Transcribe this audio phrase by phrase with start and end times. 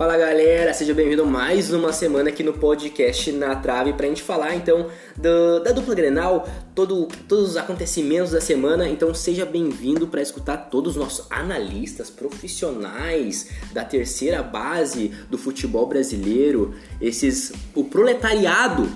[0.00, 4.54] Fala galera, seja bem-vindo mais uma semana aqui no podcast Na Trave pra gente falar
[4.54, 8.88] então do, da dupla Grenal, todo, todos os acontecimentos da semana.
[8.88, 15.86] Então seja bem-vindo para escutar todos os nossos analistas profissionais da terceira base do futebol
[15.86, 18.90] brasileiro, esses o proletariado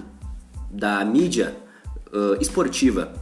[0.70, 1.54] da mídia
[2.14, 3.12] uh, esportiva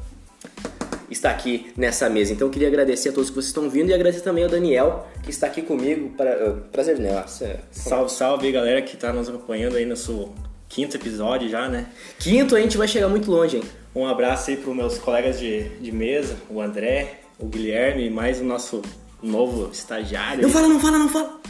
[1.22, 2.32] está aqui nessa mesa.
[2.32, 5.06] Então eu queria agradecer a todos que vocês estão vindo e agradecer também ao Daniel
[5.22, 6.10] que está aqui comigo.
[6.16, 7.14] Para, uh, prazer, Daniel.
[7.14, 10.34] Nossa, Salve, salve galera que está nos acompanhando aí no seu
[10.68, 11.86] quinto episódio já, né?
[12.18, 13.62] Quinto, a gente vai chegar muito longe, hein?
[13.94, 18.10] Um abraço aí para os meus colegas de, de mesa, o André, o Guilherme e
[18.10, 18.82] mais o nosso
[19.22, 20.42] novo estagiário.
[20.42, 21.40] Não fala, não fala, não fala.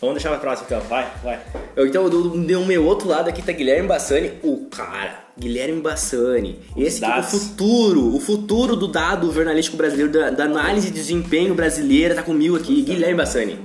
[0.00, 1.40] Vamos deixar pra próxima então, vai, vai.
[1.74, 6.58] Eu, então, do, do meu outro lado aqui tá Guilherme Bassani, o cara, Guilherme Bassani.
[6.76, 10.94] Esse que é o futuro, o futuro do dado jornalístico brasileiro, da, da análise de
[10.94, 13.58] desempenho brasileira, tá comigo aqui, Guilherme Bassani.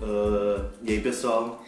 [0.00, 1.64] Uh, e aí, pessoal?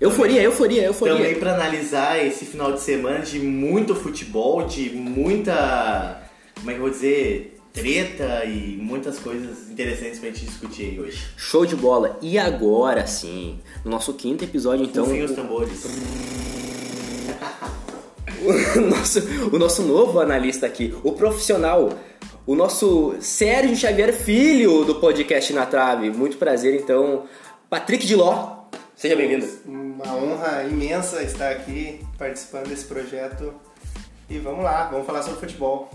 [0.00, 1.14] Euforia, euforia, euforia.
[1.14, 6.22] Também para analisar esse final de semana de muito futebol, de muita.
[6.56, 7.56] Como é que eu vou dizer?
[7.76, 11.26] treta e muitas coisas interessantes pra gente discutir aí hoje.
[11.36, 12.18] Show de bola.
[12.22, 15.04] E agora sim, no nosso quinto episódio, então.
[15.04, 15.86] Rufem os tambores.
[18.76, 19.20] o, nosso,
[19.52, 21.90] o nosso novo analista aqui, o profissional,
[22.46, 26.10] o nosso Sérgio Xavier Filho do podcast Na Trave.
[26.10, 27.24] Muito prazer, então,
[27.70, 28.64] Patrick Diló.
[28.94, 29.46] Seja bem-vindo.
[29.66, 33.52] Uma honra imensa estar aqui participando desse projeto.
[34.28, 35.90] E vamos lá, vamos falar sobre futebol.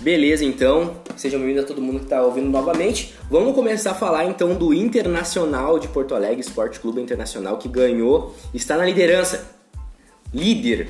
[0.00, 3.14] Beleza, então, sejam bem-vindos a todo mundo que está ouvindo novamente.
[3.30, 8.34] Vamos começar a falar então do Internacional de Porto Alegre, Esporte Clube Internacional, que ganhou,
[8.52, 9.48] está na liderança.
[10.32, 10.88] Líder.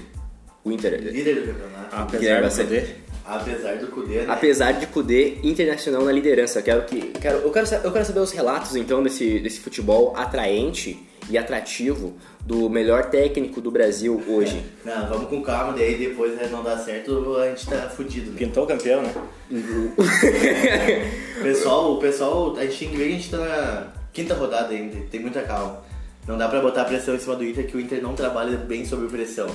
[0.64, 0.98] O Inter.
[0.98, 1.94] Líder do campeonato.
[1.94, 2.84] Apesar do Cudê.
[3.26, 4.26] Apesar do Cudê, né?
[4.28, 6.62] Apesar de Cudê, Internacional na liderança.
[6.62, 11.06] Quero que, quero, eu, quero, eu quero saber os relatos então desse, desse futebol atraente
[11.28, 14.62] e atrativo do melhor técnico do Brasil hoje.
[14.84, 18.30] Não, vamos com calma, daí depois né, não dá certo, a gente tá fudido.
[18.32, 18.38] Né?
[18.38, 19.14] Pintou o campeão, né?
[21.42, 24.74] pessoal, o pessoal, a gente tem que ver que a gente tá na quinta rodada
[24.74, 25.82] ainda, tem muita calma.
[26.26, 28.84] Não dá pra botar pressão em cima do Inter, que o Inter não trabalha bem
[28.84, 29.46] sob pressão.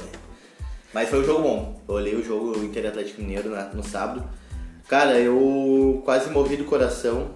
[0.93, 1.81] Mas foi um jogo bom.
[1.87, 4.23] Eu olhei o jogo Inter Atlético Mineiro na, no sábado.
[4.87, 7.27] Cara, eu quase morri do coração.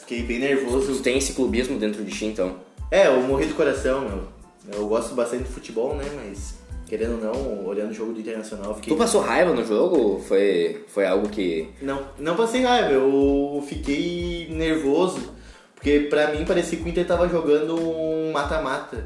[0.00, 0.94] Fiquei bem nervoso.
[0.96, 2.56] Tu tem esse clubismo dentro de ti, então?
[2.90, 4.34] É, eu morri do coração, meu.
[4.72, 6.04] Eu gosto bastante de futebol, né?
[6.14, 6.54] Mas,
[6.86, 8.94] querendo ou não, olhando o jogo do Internacional, fiquei...
[8.94, 10.18] Tu passou raiva no jogo?
[10.20, 11.68] Foi, foi algo que...
[11.82, 12.92] Não, não passei raiva.
[12.92, 15.34] Eu fiquei nervoso.
[15.74, 19.04] Porque pra mim parecia que o Inter tava jogando um mata-mata.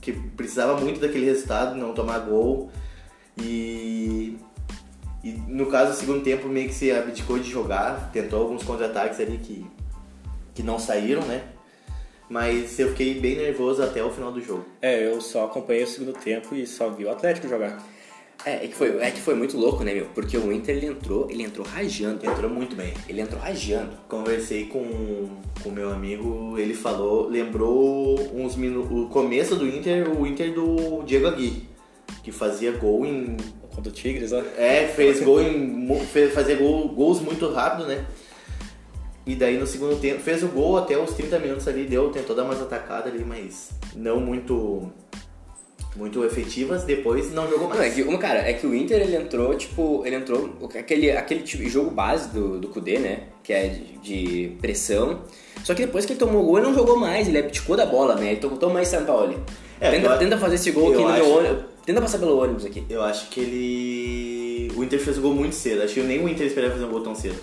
[0.00, 2.70] Que precisava muito daquele resultado, não tomar gol.
[3.38, 4.38] E...
[5.22, 8.10] E no caso, no segundo tempo, meio que se abdicou de jogar.
[8.12, 9.66] Tentou alguns contra-ataques ali que,
[10.54, 11.54] que não saíram, né?
[12.28, 14.64] mas eu fiquei bem nervoso até o final do jogo.
[14.80, 17.82] É, eu só acompanhei o segundo tempo e só vi o Atlético jogar.
[18.44, 20.06] É, é que foi, é que foi muito louco, né, meu?
[20.06, 22.26] Porque o Inter ele entrou, ele entrou rajando.
[22.26, 22.92] Entrou muito bem.
[23.08, 23.92] Ele entrou rajando.
[24.08, 24.80] Conversei com
[25.64, 31.02] o meu amigo, ele falou, lembrou uns minutos, o começo do Inter, o Inter do
[31.04, 31.68] Diego Aguirre,
[32.22, 33.36] que fazia gol em
[33.74, 34.42] contra o Tigres, ó.
[34.56, 38.04] É, fez gol em fez, fazia gol, gols muito rápido, né?
[39.26, 42.36] E daí no segundo tempo, fez o gol até os 30 minutos ali, deu, tentou
[42.36, 44.92] dar umas atacadas ali, mas não muito
[45.96, 47.78] muito efetivas, depois não jogou mais.
[47.78, 51.42] Não, é que, cara, é que o Inter ele entrou, tipo, ele entrou aquele, aquele
[51.42, 53.20] tipo, jogo base do, do Kudê, né?
[53.42, 55.20] Que é de, de, pressão.
[55.62, 57.86] Só que depois que ele tomou o gol, ele não jogou mais, ele abdicou da
[57.86, 58.32] bola, né?
[58.32, 59.40] Ele tomou mais São Paulo.
[59.80, 61.73] É, tenta, eu, tenta fazer esse gol aqui no acho, meu ônibus.
[61.84, 62.84] Tenta passar pelo ônibus aqui.
[62.88, 64.72] Eu acho que ele.
[64.76, 65.82] O Inter fez o gol muito cedo.
[65.82, 67.38] Acho que nem o Inter esperava fazer um gol tão cedo.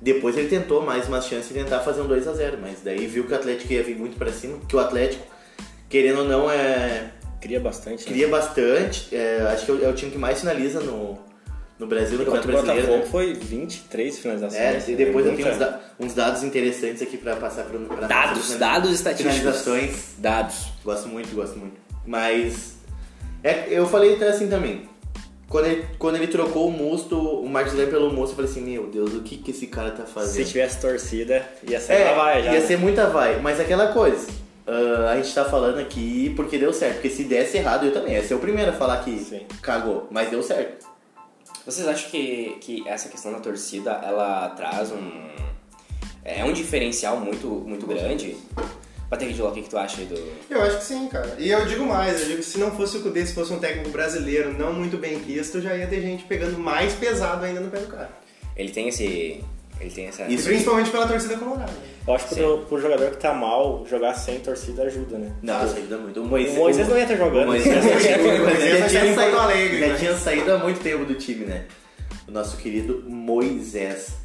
[0.00, 3.06] Depois ele tentou mais uma chance de tentar fazer um 2 a 0 mas daí
[3.06, 5.22] viu que o Atlético ia vir muito para cima, que o Atlético,
[5.90, 7.12] querendo ou não, é.
[7.38, 8.04] Cria bastante.
[8.04, 8.32] Cria né?
[8.32, 9.14] bastante.
[9.14, 11.18] É, acho que é o time que mais finaliza no,
[11.78, 12.80] no Brasil, no Campeonato Brasileiro.
[12.80, 13.10] O Botafogo né?
[13.10, 14.88] foi 23 finalizações.
[14.88, 18.56] É, e depois eu tenho uns, da, uns, dados interessantes aqui para passar para Dados,
[18.56, 19.36] dados estatísticos.
[19.36, 20.14] Finalizações.
[20.18, 20.66] Dados.
[20.84, 21.76] Gosto muito, gosto muito.
[22.06, 22.79] Mas.
[23.42, 24.88] É, eu falei até assim também.
[25.48, 28.86] Quando ele, quando ele trocou o Musto, o Marcos pelo Musto, eu falei assim, meu
[28.86, 30.44] Deus, o que, que esse cara tá fazendo?
[30.44, 32.52] Se tivesse torcida, ia ser é, vai já.
[32.52, 32.66] Ia né?
[32.66, 33.40] ser muita vai.
[33.40, 34.30] Mas aquela coisa,
[34.64, 36.94] uh, a gente tá falando aqui porque deu certo.
[36.94, 38.14] Porque se desse errado, eu também.
[38.14, 39.40] Ia ser o primeiro a falar que Sim.
[39.60, 40.06] cagou.
[40.08, 40.86] Mas deu certo.
[41.66, 45.30] Vocês acham que, que essa questão da torcida, ela traz um...
[46.24, 48.36] É um diferencial muito, muito grande?
[49.10, 50.14] Patrick o que, que tu acha aí do.
[50.48, 51.34] Eu acho que sim, cara.
[51.36, 53.58] E eu digo mais, eu digo que se não fosse o Cudê, se fosse um
[53.58, 57.68] técnico brasileiro não muito bem quisto, já ia ter gente pegando mais pesado ainda no
[57.70, 58.08] pé do cara.
[58.56, 59.42] Ele tem esse.
[59.80, 60.22] Ele tem essa.
[60.28, 61.72] E Isso- principalmente pela torcida colorada.
[62.06, 65.32] Eu acho que pro, pro jogador que tá mal, jogar sem torcida ajuda, né?
[65.42, 66.20] Não, isso ajuda muito.
[66.20, 67.46] O O Moisés não ia estar O jogando.
[67.46, 69.96] Moisés, o Moisés Moisés já, tinha saído, Alegre, já né?
[69.98, 71.64] tinha saído há muito tempo do time, né?
[72.28, 74.19] O nosso querido Moisés.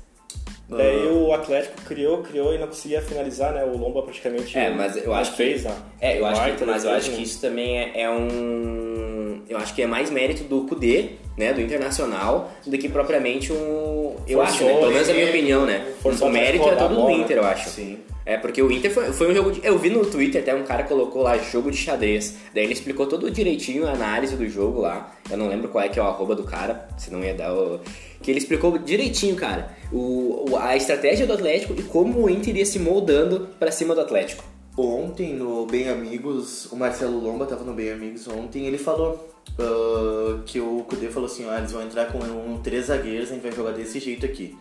[0.67, 3.63] Daí o Atlético criou, criou e não conseguia finalizar, né?
[3.63, 5.75] O Lomba praticamente É, mas eu acho que- fez, né?
[6.01, 6.97] É, eu acho que, mas eu né?
[6.97, 9.41] acho que isso também é, é um.
[9.47, 14.15] Eu acho que é mais mérito do Kudê, né, do Internacional, do que propriamente um.
[14.27, 15.85] Eu Forçou, acho, né, pelo menos a minha opinião, né?
[16.01, 17.69] forçou o mérito é todo do Inter, eu acho.
[17.69, 17.99] Sim.
[18.25, 19.63] É, porque o Inter foi, foi um jogo de.
[19.63, 22.35] Eu vi no Twitter até um cara colocou lá jogo de xadrez.
[22.53, 25.13] Daí ele explicou todo direitinho a análise do jogo lá.
[25.29, 27.79] Eu não lembro qual é que é o arroba do cara, senão ia dar o.
[28.21, 32.65] Que ele explicou direitinho, cara, o, a estratégia do Atlético e como o Inter ia
[32.65, 34.43] se moldando pra cima do Atlético.
[34.75, 40.41] Ontem no Bem Amigos, o Marcelo Lomba tava no Bem Amigos ontem, ele falou ah,
[40.45, 43.43] que o Kudê falou assim, ah, eles vão entrar com um, três zagueiros, a gente
[43.43, 44.55] vai jogar desse jeito aqui.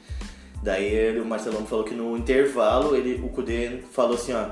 [0.64, 4.46] Daí ele- o Marcelo Lomba falou que no intervalo ele, o Kudê falou assim, ó,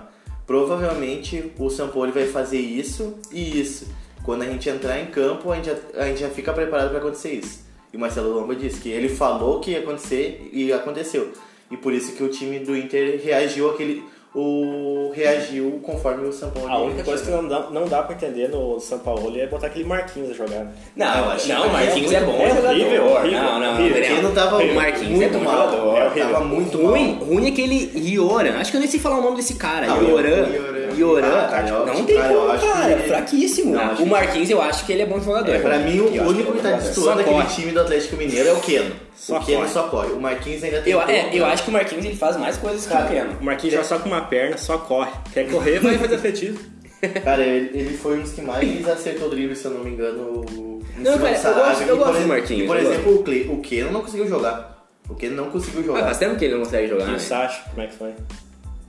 [0.46, 3.86] provavelmente o Sampoli vai fazer isso e isso.
[4.22, 6.98] Quando a gente entrar em campo, a gente já, a gente já fica preparado para
[6.98, 7.64] acontecer isso.
[7.90, 11.32] E o Marcelo Lomba disse que ele falou que ia acontecer e aconteceu.
[11.70, 16.50] E por isso que o time do Inter reagiu aquele o reagiu conforme o São
[16.50, 16.68] Paulo.
[16.68, 19.66] A única coisa que não dá, não dá pra entender no São Paulo é botar
[19.66, 20.72] aquele Marquinhos a jogar.
[20.96, 22.70] Não, não, que o Marquinhos é, é bom jogador.
[22.70, 24.22] horrível, horrível, não, não, horrível.
[24.22, 25.96] Não tava o Marquinhos muito é mal.
[25.96, 26.32] É horrível.
[26.32, 28.58] Tava muito Ruim, ruim é aquele Rioran.
[28.58, 29.86] Acho que eu nem sei falar o nome desse cara.
[29.90, 29.98] Ah,
[30.92, 31.26] Rioran.
[31.26, 32.94] Ah, cara, não tem cara, eu como, cara.
[32.96, 33.74] que- Fraquíssimo.
[33.74, 35.58] Não, o que- Marquinhos eu acho que ele é bom jogador.
[35.60, 36.82] Pra mim, o que único que é tá jogador.
[36.86, 37.54] destoando aquele corre.
[37.54, 38.94] time do Atlético Mineiro é o Keno.
[39.16, 39.70] Só o Keno corre.
[39.72, 40.12] só corre.
[40.12, 41.52] O Marquinhos ainda tem Eu, é, eu né?
[41.52, 43.36] acho que o Marquinhos ele faz mais coisas que Cara, o Keno.
[43.40, 45.10] O Marquinhos joga só com uma perna, só corre.
[45.32, 46.58] Quer correr, vai fazer atletismo.
[47.24, 50.44] Cara, ele, ele foi um dos que mais acertou drible, se eu não me engano.
[50.98, 53.48] Não, cara, eu gosto- eu E, por gosto do Marquinhos, E, por exemplo, o, Cle,
[53.50, 54.86] o Keno não conseguiu jogar.
[55.08, 56.04] O Keno não conseguiu Ah, jogar.
[56.04, 57.16] faz tempo que ele não consegue jogar, E né?
[57.16, 58.10] o Sacha, como é que foi?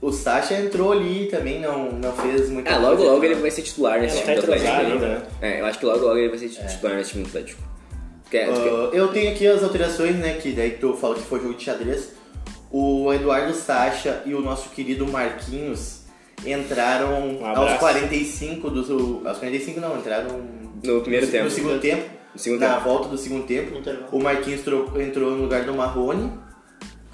[0.06, 3.12] O Sacha entrou ali também, não, não fez muita Ah, logo coisa.
[3.12, 4.66] logo ele vai ser titular nesse time tá do Atlético.
[4.72, 4.78] né?
[4.92, 5.22] ainda, né?
[5.40, 7.62] É, eu acho que logo logo ele vai ser titular nesse time do Atlético.
[8.24, 10.34] Porque- Ah, eu tenho aqui as alterações, né?
[10.42, 12.12] Que daí tu falou que foi jogo de xadrez.
[12.70, 16.00] O Eduardo Sacha e o nosso querido Marquinhos
[16.44, 17.78] entraram Um aos abraço.
[17.78, 19.22] 45 do.
[19.26, 20.40] Aos 45 não, entraram
[20.84, 21.44] No primeiro no, tempo.
[21.44, 22.10] No segundo tempo.
[22.34, 22.84] No segundo na tempo.
[22.88, 23.80] volta do segundo tempo.
[24.12, 26.30] O Marquinhos tro- entrou no lugar do Marrone.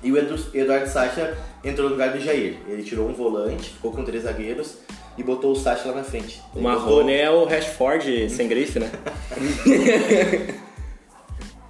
[0.03, 2.57] E o Edu- Eduardo Sacha entrou no lugar do Jair.
[2.67, 4.79] Ele tirou um volante, ficou com três zagueiros
[5.19, 6.41] e botou o Sacha lá na frente.
[6.55, 8.91] O Ele Marrone é o Rashford sem grife, né?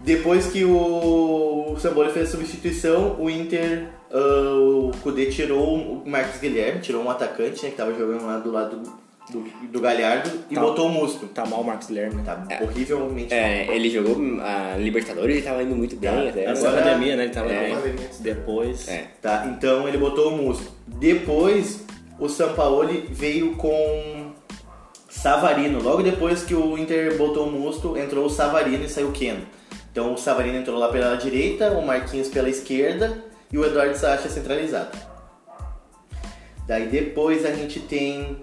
[0.01, 6.41] Depois que o Sampaoli fez a substituição, o Inter, ah, o Kudê tirou o Marcos
[6.41, 8.83] Guilherme, tirou um atacante, né, que tava jogando lá do lado
[9.31, 10.61] do, do Galhardo, e Tá.
[10.61, 11.27] botou o Musto.
[11.29, 12.17] Tá mal o Marcos Guilherme.
[12.17, 12.23] né?
[12.25, 16.29] Tá horrivelmente É, ele jogou a Libertadores, ele tava indo muito bem Tá.
[16.29, 16.45] até.
[16.45, 17.25] Essa Agora- pandemia, né?
[17.25, 17.75] Ele tava É.
[17.75, 17.97] bem.
[18.21, 18.89] Depois.
[18.89, 19.05] É.
[19.23, 20.71] Tá, então ele botou o Musto.
[20.87, 21.85] Depois,
[22.19, 24.33] o Sampaoli veio com
[25.09, 25.83] Savarino.
[25.83, 29.43] Logo depois que o Inter botou o Musto, entrou o Savarino e saiu o Keno.
[29.93, 34.29] Então o Savarino entrou lá pela direita, o Marquinhos pela esquerda e o Eduardo Sacha
[34.29, 34.97] centralizado.
[36.67, 38.37] Daí depois a gente tem.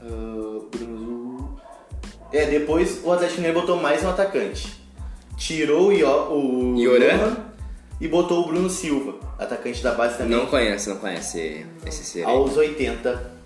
[0.00, 1.58] Ah, Bruno-
[2.32, 4.76] É, depois o Atlético Mineiro botou mais um atacante.
[5.36, 7.36] Tirou o, Io, o Ioran?
[8.00, 12.24] E botou o Bruno Silva, atacante da base também, Não conhece, não conhece esse ser.
[12.24, 13.38] aos 80.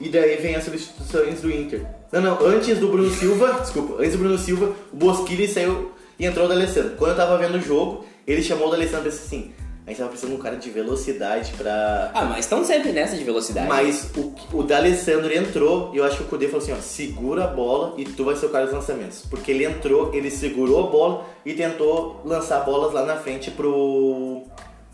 [0.00, 1.84] E daí vem as substituições do Inter.
[2.10, 6.24] Não, não, antes do Bruno Silva, desculpa, antes do Bruno Silva, o Bosquilha saiu e
[6.24, 6.96] entrou o D'Alessandro.
[6.96, 9.52] Quando eu tava vendo o jogo, ele chamou o D'Alessandro e disse assim,
[9.90, 12.12] a gente tava precisando de um cara de velocidade pra...
[12.14, 13.66] Ah, mas estão sempre nessa de velocidade.
[13.66, 17.44] Mas o, o D'Alessandro entrou e eu acho que o Kudê falou assim, ó, segura
[17.44, 19.24] a bola e tu vai ser o cara dos lançamentos.
[19.28, 24.44] Porque ele entrou, ele segurou a bola e tentou lançar bolas lá na frente pro,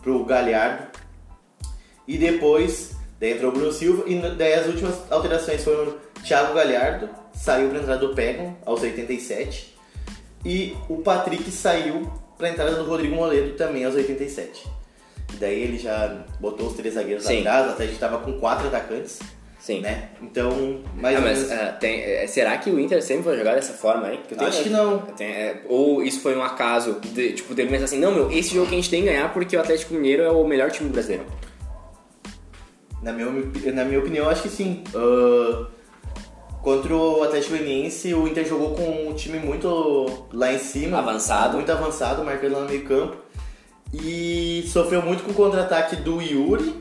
[0.03, 0.87] pro Galhardo.
[2.09, 7.11] E depois, daí entrou o Bruno Silva e daí as últimas alterações foram Thiago Galhardo,
[7.35, 9.77] saiu pra entrada do Pegon aos 87.
[10.43, 14.76] E o Patrick saiu pra entrada do Rodrigo Moledo também aos 87.
[15.39, 17.41] Daí ele já botou os três zagueiros Sim.
[17.41, 19.19] atrás, até a gente tava com quatro atacantes,
[19.59, 19.81] Sim.
[19.81, 20.11] né?
[20.23, 21.53] Então, mais Ah, ou mas menos...
[21.53, 24.19] ah, tem- é, será que o Inter sempre vai jogar dessa forma aí?
[24.29, 25.03] Tenho- Acho que não.
[25.21, 28.67] é, ou isso foi um acaso, de, tipo, dele pensar assim, não, meu, esse jogo
[28.69, 31.25] que a gente tem que ganhar porque o Atlético Mineiro é o melhor time brasileiro.
[33.03, 33.29] Na minha,
[33.73, 34.83] na minha opinião, acho que sim.
[34.95, 35.67] Ah,
[36.63, 40.99] contra o Atlético Goianiense, o Inter jogou com um time muito lá em cima.
[40.99, 41.57] Avançado.
[41.57, 43.17] Muito avançado, marcando lá no meio campo.
[44.03, 46.75] E sofreu muito com o contra-ataque do Yuri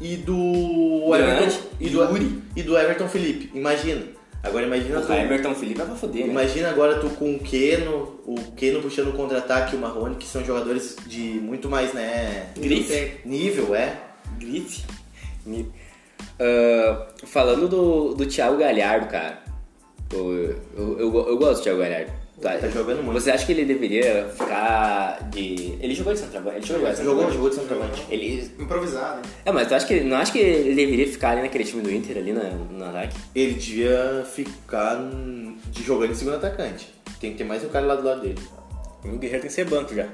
[0.00, 1.32] e do Grande.
[1.32, 2.42] Everton, e do, Yuri.
[2.56, 3.50] e do Everton Felipe.
[3.56, 4.02] Imagina,
[4.42, 6.32] Agora imagina O tu, Everton Felipe é pra foder, né?
[6.32, 10.26] imagina agora tu com o Keno, o Keno puxando o contra-ataque e o Marrone, que
[10.26, 13.20] são jogadores de muito mais, né, Grife.
[13.26, 13.98] nível, é.
[14.38, 14.82] Grife.
[16.38, 19.42] Ah, falando do, do Thiago Galhardo, cara.
[20.12, 22.12] Eu, eu, eu, eu gosto do Thiago Galhardo.
[22.40, 23.20] Tá jogando muito.
[23.20, 25.74] Você acha que ele deveria ficar de.
[25.80, 26.56] Ele jogou de centroavante?
[26.56, 27.34] Ele jogou de Jogou, centroavante?
[27.34, 28.02] jogou de centroavante.
[28.08, 28.50] Ele.
[28.58, 29.28] Improvisado.
[29.44, 30.00] É, mas tu acha que.
[30.00, 33.16] Não acha que ele deveria ficar ali naquele time do Inter, ali na, no ataque?
[33.34, 34.98] Ele devia ficar
[35.70, 36.88] de jogando de segundo atacante.
[37.20, 38.38] Tem que ter mais um cara lá do lado dele.
[39.04, 40.06] O Guerreiro tem que ser banco já.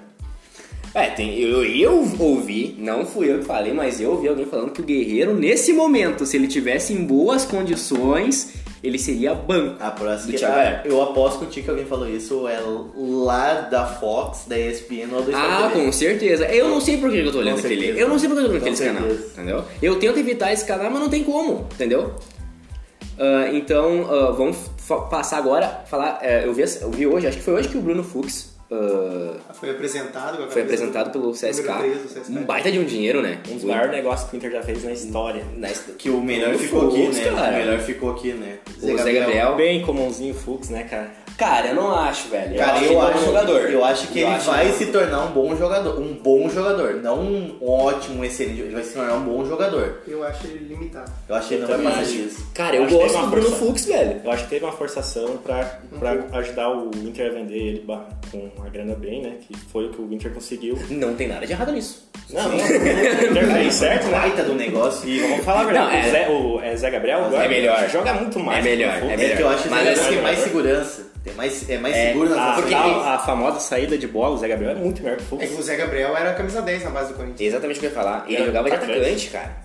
[0.94, 4.70] É, tem, eu, eu ouvi, não fui eu que falei, mas eu ouvi alguém falando
[4.72, 9.76] que o Guerreiro, nesse momento, se ele tivesse em boas condições, ele seria banco.
[9.80, 10.88] A próxima Do Thiago ah, Galhardo.
[10.88, 12.58] eu aposto contigo que alguém falou isso é
[12.96, 16.46] lá da Fox, da ESPN ou do Ah, com certeza.
[16.46, 18.00] Eu não sei por que eu tô olhando aquele.
[18.00, 19.64] Eu não sei por que eu tô olhando aquele canal, entendeu?
[19.82, 22.14] Eu tento evitar esse canal, mas não tem como, entendeu?
[23.18, 24.56] Ah, então, ah, vamos
[25.10, 26.18] passar agora, falar.
[26.22, 29.52] eh, eu, vi, eu vi hoje, acho que foi hoje que o Bruno Fux ah,
[29.54, 30.50] Foi apresentado.
[30.50, 31.62] foi apresentado pelo CSK.
[31.62, 32.30] CSK.
[32.32, 33.38] Um baita de um dinheiro, né?
[33.48, 35.44] Um dos maiores negócios que o Inter já fez na história.
[35.56, 35.68] Na-
[35.98, 37.24] Que o melhor Bruno ficou aqui, Fux, né?
[37.30, 37.48] cara.
[37.56, 38.58] O melhor ficou aqui, né?
[38.82, 39.54] O Zé Gabriel.
[39.56, 41.10] Bem comumzinho Fux, né, cara?
[41.36, 42.56] Cara, eu não acho, velho.
[42.56, 43.60] Cara, eu é um bom acho, jogador.
[43.70, 46.00] eu acho que Eu ele acho vai que- se tornar um bom jogador.
[46.00, 46.94] Um bom jogador.
[47.02, 48.60] Não um ótimo, excelente.
[48.60, 50.00] Ele vai se tornar um bom jogador.
[50.08, 51.12] Eu acho ele limitado.
[51.28, 52.46] Eu acho que ele não Eu vai também passar disso.
[52.54, 53.50] Cara, eu que gosto do uma Bruno.
[53.56, 54.20] Fux, velho.
[54.24, 57.84] Eu acho que teve uma forçação pra, pra ajudar o Inter a vender ele
[58.30, 59.32] com a grana bem, né?
[59.46, 60.78] Que foi o que o Inter conseguiu.
[60.88, 62.08] Não tem nada de errado nisso.
[62.30, 64.18] Não, não, Inter fez certo, né?
[64.20, 65.06] Baita do negócio.
[65.06, 67.48] E vamos falar a verdade, Não, é- o, Zé, o é Zé Gabriel agora É
[67.48, 67.88] melhor.
[67.90, 68.64] joga muito mais.
[68.64, 69.36] É melhor, é É melhor.
[69.36, 71.15] que eu acho que Mas ele assim, tem mais segurança.
[71.26, 72.60] Tem mais, é mais É, seguro nas A, ações.
[72.62, 75.26] porque- a, a famosa saída de bola, o Zé Gabriel é muito melhor que o
[75.26, 75.42] Fux.
[75.42, 77.40] É que o Zé Gabriel era a camisa 10 na base do Corinthians.
[77.40, 78.24] Exatamente o que eu ia falar.
[78.28, 78.98] Ele Era jogava de atacante.
[79.00, 79.56] atacante, cara.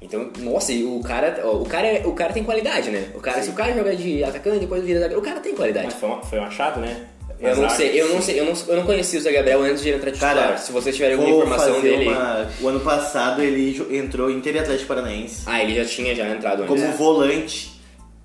[0.00, 3.08] Então, nossa, e o cara, ó, o cara, é- o cara tem qualidade, né?
[3.14, 5.86] O cara, se o cara joga de atacante, depois vira zagueiro, o cara tem qualidade.
[5.86, 7.04] Mas foi, um- foi um achado, né?
[7.38, 9.82] Eu não sei, eu não sei, eu não, eu não conheci o Zé Gabriel antes
[9.82, 10.34] de ele entrar titular.
[10.36, 12.06] Cara, se vocês tiverem alguma informação dele.
[12.08, 16.28] uma- O ano passado ele entrou Inter e Atlético Paranaense Ah, ele já tinha já
[16.28, 16.74] entrado antes.
[16.82, 17.79] como volante.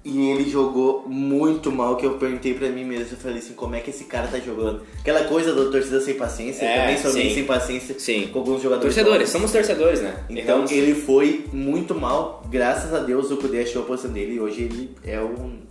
[0.08, 3.74] E ele jogou muito mal, que eu perguntei pra mim mesmo, eu falei assim, como
[3.76, 4.84] é que esse cara tá jogando?
[5.00, 8.28] Aquela coisa da torcida sem paciência, É, também sou sem paciência Sim.
[8.32, 8.94] com alguns jogadores.
[8.94, 10.14] Torcedores, somos torcedores, né?
[10.30, 10.72] Então Erramos.
[10.72, 14.62] ele foi muito mal, graças a Deus o Kudê achou a posição dele e hoje
[14.62, 15.62] ele é um.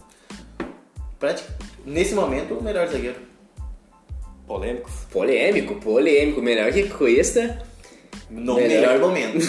[1.21, 1.55] prática-
[1.87, 3.17] Nesse momento, o melhor zagueiro.
[4.49, 4.91] Polêmico.
[5.13, 7.63] Polêmico, polêmico, melhor que Cuesta.
[8.31, 8.69] No Melhor.
[8.69, 9.39] melhor momento.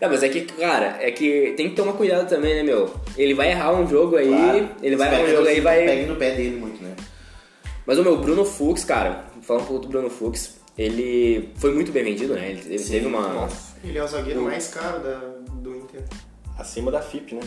[0.00, 2.94] Não, mas é que, cara, é que tem que tomar cuidado também, né, meu?
[3.16, 4.68] Ele vai errar um jogo aí, Claro.
[4.82, 5.84] ele vai errar um jogo aí, você vai.
[5.86, 6.94] Pegue no pé dele muito, né?
[7.86, 11.92] Mas o meu Bruno Fux, cara, falar um pouco do Bruno Fux, ele foi muito
[11.92, 12.50] bem vendido, né?
[12.50, 13.48] Ele ele teve uma.
[13.82, 15.14] Ele é o zagueiro mais caro da,
[15.52, 16.02] do Inter.
[16.58, 17.40] Acima da FIP, né?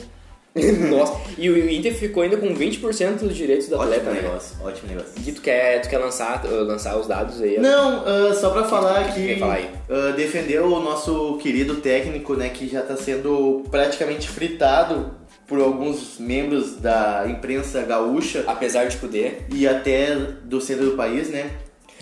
[0.89, 4.21] Nossa, e o Inter ficou ainda com 20% dos direitos do Ótimo atleta, né?
[4.21, 5.11] negócio, ótimo negócio.
[5.25, 7.59] E tu quer, tu quer lançar, uh, lançar os dados aí?
[7.59, 9.69] Não, ah, só pra falar que que falar aí?
[9.89, 15.11] ah, defender o nosso querido técnico, né, que já tá sendo praticamente fritado
[15.47, 19.45] por alguns membros da imprensa gaúcha Apesar de poder.
[19.53, 21.49] e até do centro do país, né?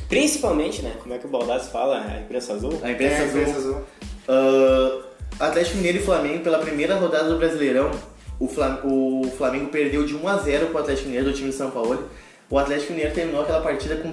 [0.09, 0.93] Principalmente, né?
[1.01, 1.99] Como é que o Baldassi fala?
[2.01, 2.79] A imprensa azul?
[2.81, 3.39] A imprensa É, a azul.
[3.41, 3.81] imprensa azul.
[4.27, 5.01] Ah,
[5.47, 7.91] Atlético Mineiro e Flamengo pela primeira rodada do Brasileirão.
[8.39, 11.55] O, Flam- o Flamengo perdeu de 1 a 0 pro Atlético Mineiro do time de
[11.55, 12.03] São Paulo.
[12.49, 14.11] O Atlético Mineiro terminou aquela partida com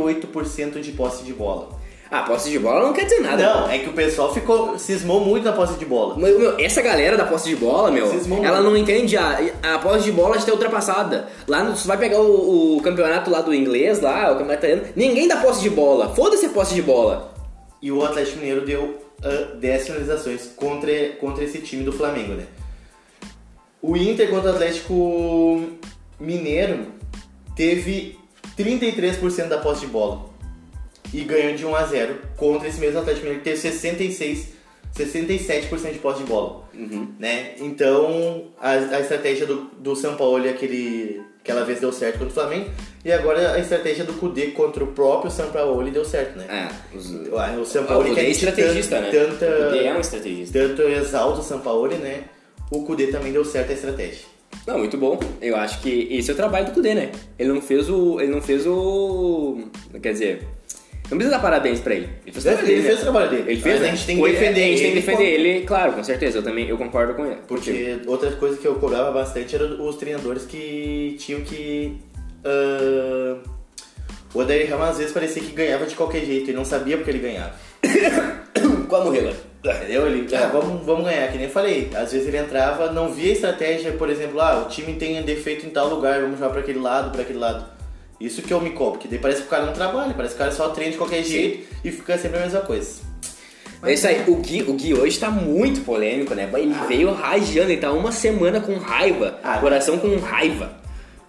[0.00, 1.68] 38% de posse de bola.
[2.08, 3.42] Ah, posse de bola não quer dizer nada.
[3.42, 6.16] Não, é que o pessoal ficou cismou muito na posse de bola.
[6.16, 9.40] Meu, meu, essa galera da posse de bola, meu, vão- ela não entende a,
[9.74, 11.26] a posse de bola já está ultrapassada.
[11.48, 14.82] Lá no, você vai pegar o, o campeonato lá do inglês, lá, o campeonato italiano,
[14.94, 16.14] ninguém dá posse de bola.
[16.14, 17.34] Foda-se a posse de bola.
[17.82, 22.44] E o Atlético Mineiro deu ah, 10 finalizações contra, contra esse time do Flamengo, né?
[23.88, 25.62] O Inter contra o Atlético
[26.18, 26.86] Mineiro
[27.54, 28.18] teve
[28.58, 30.26] 33% da posse de bola
[31.14, 34.56] e ganhou de 1 a 0 contra esse mesmo Atlético Mineiro que teve 66
[34.96, 36.64] 67% de posse de bola,
[37.18, 37.52] né?
[37.60, 42.28] Então, a, a estratégia do, do São Paulo é aquele aquela vez deu certo contra
[42.28, 42.70] o Flamengo
[43.04, 46.46] e agora a estratégia do Cudê contra o próprio São Paulo deu certo, né?
[46.48, 49.10] É, os, O São o Paulo Kudê que é a gente estrategista, tan- né?
[49.10, 50.58] Tanta, O Kudê é um estrategista.
[50.58, 52.24] tanto exalta o São Paulo, né?
[52.70, 54.24] O Cudê também deu certo a estratégia.
[54.66, 55.18] Não, muito bom.
[55.40, 57.12] Eu acho que esse é o trabalho do Kudê, né?
[57.38, 58.20] Ele não fez o.
[58.20, 59.58] Ele não fez o.
[60.02, 60.42] Quer dizer.
[61.08, 62.08] Não precisa dar parabéns pra ele.
[62.26, 62.82] Ele fez o Ele trabalho dele.
[62.82, 63.00] fez né?
[63.00, 63.44] o trabalho dele.
[63.52, 63.86] Ele fez, né?
[63.86, 66.02] a gente tem que defender A gente tem que ele defender como- ele, claro, com
[66.02, 66.38] certeza.
[66.38, 67.36] Eu também eu concordo com ele.
[67.46, 67.76] contigo.
[67.78, 71.96] Porque outra coisa que eu cobrava bastante eram os treinadores que tinham que.
[72.44, 73.36] ah,
[74.34, 77.10] o Odair Helman às vezes parecia que ganhava de qualquer jeito e não sabia porque
[77.10, 77.54] ele ganhava.
[78.88, 79.32] Com a Murrela.
[79.72, 80.06] Entendeu?
[80.06, 81.90] Ele, ah, vamos, vamos ganhar, que nem eu falei.
[81.94, 85.70] Às vezes ele entrava, não via estratégia, por exemplo, ah, o time tem defeito em
[85.70, 87.64] tal lugar, vamos jogar pra aquele lado, pra aquele lado.
[88.20, 90.40] Isso que eu me cobro, porque daí parece que o cara não trabalha, parece que
[90.40, 93.00] o cara só treina de qualquer jeito e fica sempre a mesma coisa.
[93.82, 96.48] É isso aí, o Gui, o Gui hoje tá muito polêmico, né?
[96.54, 99.58] Ele veio rajando, ele tá uma semana com raiva, Ah.
[99.58, 100.72] coração com raiva.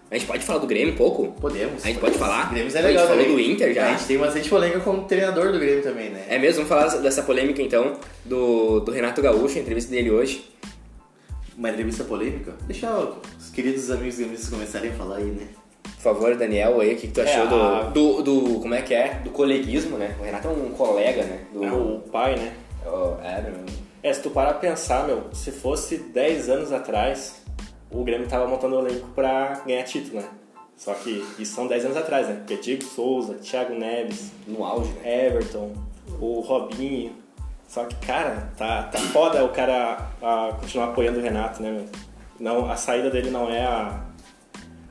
[0.09, 1.33] A gente pode falar do Grêmio um pouco?
[1.41, 1.83] Podemos.
[1.83, 2.49] A gente pode falar?
[2.49, 3.87] Grêmio é A gente legal falou do Inter já?
[3.87, 6.25] A gente tem bastante polêmica como treinador do Grêmio também, né?
[6.29, 6.63] É mesmo?
[6.65, 10.49] Vamos falar dessa polêmica então, do, do Renato Gaúcho, a entrevista dele hoje.
[11.57, 12.53] Uma entrevista polêmica?
[12.67, 12.89] Deixa
[13.37, 15.47] os queridos amigos gremistas começarem a falar aí, né?
[15.83, 18.73] Por favor, Daniel, aí, o que, que tu achou É, do, a- do, do- Como
[18.75, 19.15] é que é?
[19.23, 20.15] Do coleguismo, né?
[20.19, 21.39] O Renato é um colega, né?
[21.51, 22.53] Do, É o pai, né?
[22.85, 23.53] Oh, é, meu.
[24.03, 27.41] É, se tu parar pra pensar, meu, se fosse 10 anos atrás,
[27.91, 30.27] o Grêmio tava montando o elenco pra ganhar título, né?
[30.75, 32.35] Só que isso são 10 anos atrás, né?
[32.35, 35.25] Porque Diego Souza, Thiago Neves, no auge, né?
[35.27, 35.73] Everton,
[36.19, 37.13] o Robinho.
[37.67, 41.85] Só que, cara, tá, tá foda o cara a continuar apoiando o Renato, né, meu?
[42.39, 43.99] Não, a saída dele não é a,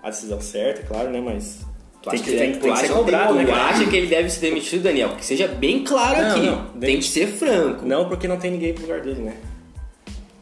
[0.03, 1.21] a decisão certa, claro, né?
[1.21, 1.65] Mas
[2.03, 3.65] Tu tem acha que, que, tem, tu tem que ser cobrado, né, tu cara?
[3.67, 5.17] acha que ele deve ser demitido, Daniel?
[5.17, 6.47] Que seja bem claro Não, aqui.
[6.47, 7.85] não, tem que ser franco.
[7.87, 9.37] Não, porque não tem ninguém pro lugar dele, né?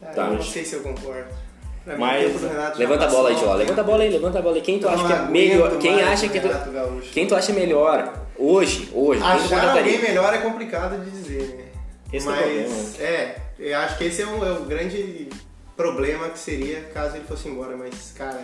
[0.01, 0.27] Ah, Tá.
[0.27, 1.29] eu não sei se eu concordo.
[1.85, 2.41] Mim, Mas-
[2.77, 3.35] Levanta a bola aí.
[3.35, 3.53] Tio.
[3.53, 4.61] Levanta a bola aí, levanta a bola aí.
[4.61, 5.77] Quem tu acha que é melhor?
[5.77, 6.49] Quem acha que tu,
[7.13, 8.89] quem tu acha melhor hoje?
[8.93, 9.21] Hoje?
[9.21, 11.65] Achar alguém melhor é complicado de dizer, né?
[12.11, 15.29] Esse é o Mas, problema, é, eu acho que esse é o, é o grande
[15.75, 18.39] problema que seria caso ele fosse embora, mas, cara,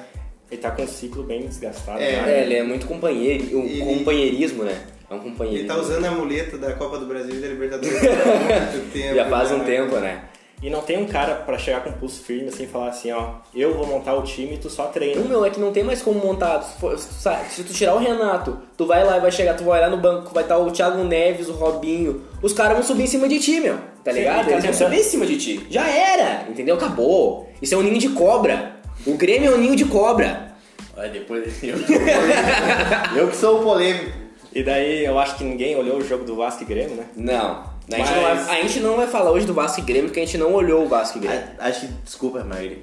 [0.52, 2.00] Ele tá com um ciclo bem desgastado.
[2.02, 2.12] É.
[2.12, 2.28] já.
[2.28, 4.78] É, ele é muito companheiro, o Ele- companheirismo, né?
[5.10, 5.72] É um companheirismo.
[5.72, 9.16] ele tá usando a amuleta da Copa do Brasil e da Libertadores há muito tempo.
[9.16, 9.56] Já faz né?
[9.56, 10.24] um tempo, né?
[10.62, 13.30] E não tem um cara pra chegar com pulso firme assim e falar assim, ó,
[13.54, 15.20] eu vou montar o time e tu só O treina.
[15.24, 16.62] meu é que não tem mais como montar.
[16.62, 19.98] Se, tu tirar o Renato, tu vai lá e vai chegar, tu vai olhar no
[19.98, 22.22] banco, vai estar o Thiago Neves, o Robinho.
[22.44, 23.78] Os caras vão subir em cima de ti, meu.
[24.04, 24.46] Tá Sim, ligado?
[24.46, 25.66] tá Eles vão subir em cima de ti.
[25.70, 26.76] Já era, entendeu?
[26.76, 27.50] Acabou.
[27.60, 28.74] Isso é um ninho de cobra.
[29.08, 30.52] O Grêmio é um ninho de cobra.
[30.96, 33.18] Olha, depois eu que sou o polêmico.
[33.18, 34.12] eu que sou o polêmico.
[34.54, 37.06] E daí eu acho que ninguém olhou o jogo do Vasco e Grêmio, né?
[37.16, 37.71] Não.
[37.92, 40.06] A gente, Mas- não vai, a gente não vai falar hoje do Vasco e Grêmio
[40.10, 41.44] porque a gente não olhou o Vasco e Grêmio.
[41.60, 42.78] A- Acho que, desculpa, mas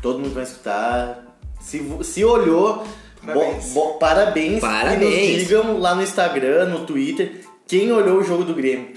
[0.00, 1.24] todo mundo vai escutar.
[1.60, 2.82] Se, se olhou,
[3.24, 3.72] Parabéns.
[3.72, 4.60] bo- bo- parabéns.
[4.60, 5.02] Parabéns.
[5.30, 8.88] E nos digam lá no Instagram, no Twitter, quem olhou o jogo do Grêmio.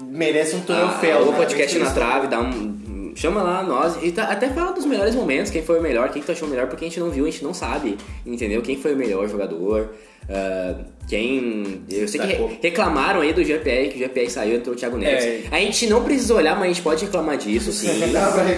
[0.00, 1.18] Merece um troféu.
[1.18, 1.36] Ah, o né?
[1.38, 2.84] podcast na trave, dá um.
[3.16, 6.20] Chama lá nós e tá- até fala dos melhores momentos, quem foi o melhor, quem
[6.20, 8.60] que tu achou melhor, porque a gente não viu, a gente não sabe, entendeu?
[8.62, 9.94] Quem foi o melhor jogador,
[10.28, 11.82] ah, quem.
[11.90, 15.24] Eu sei que reclamaram aí do GPR, que o GPR saiu, entrou o Thiago Neves.
[15.50, 15.56] É.
[15.56, 17.88] A gente não precisa olhar, mas a gente pode reclamar disso, sim.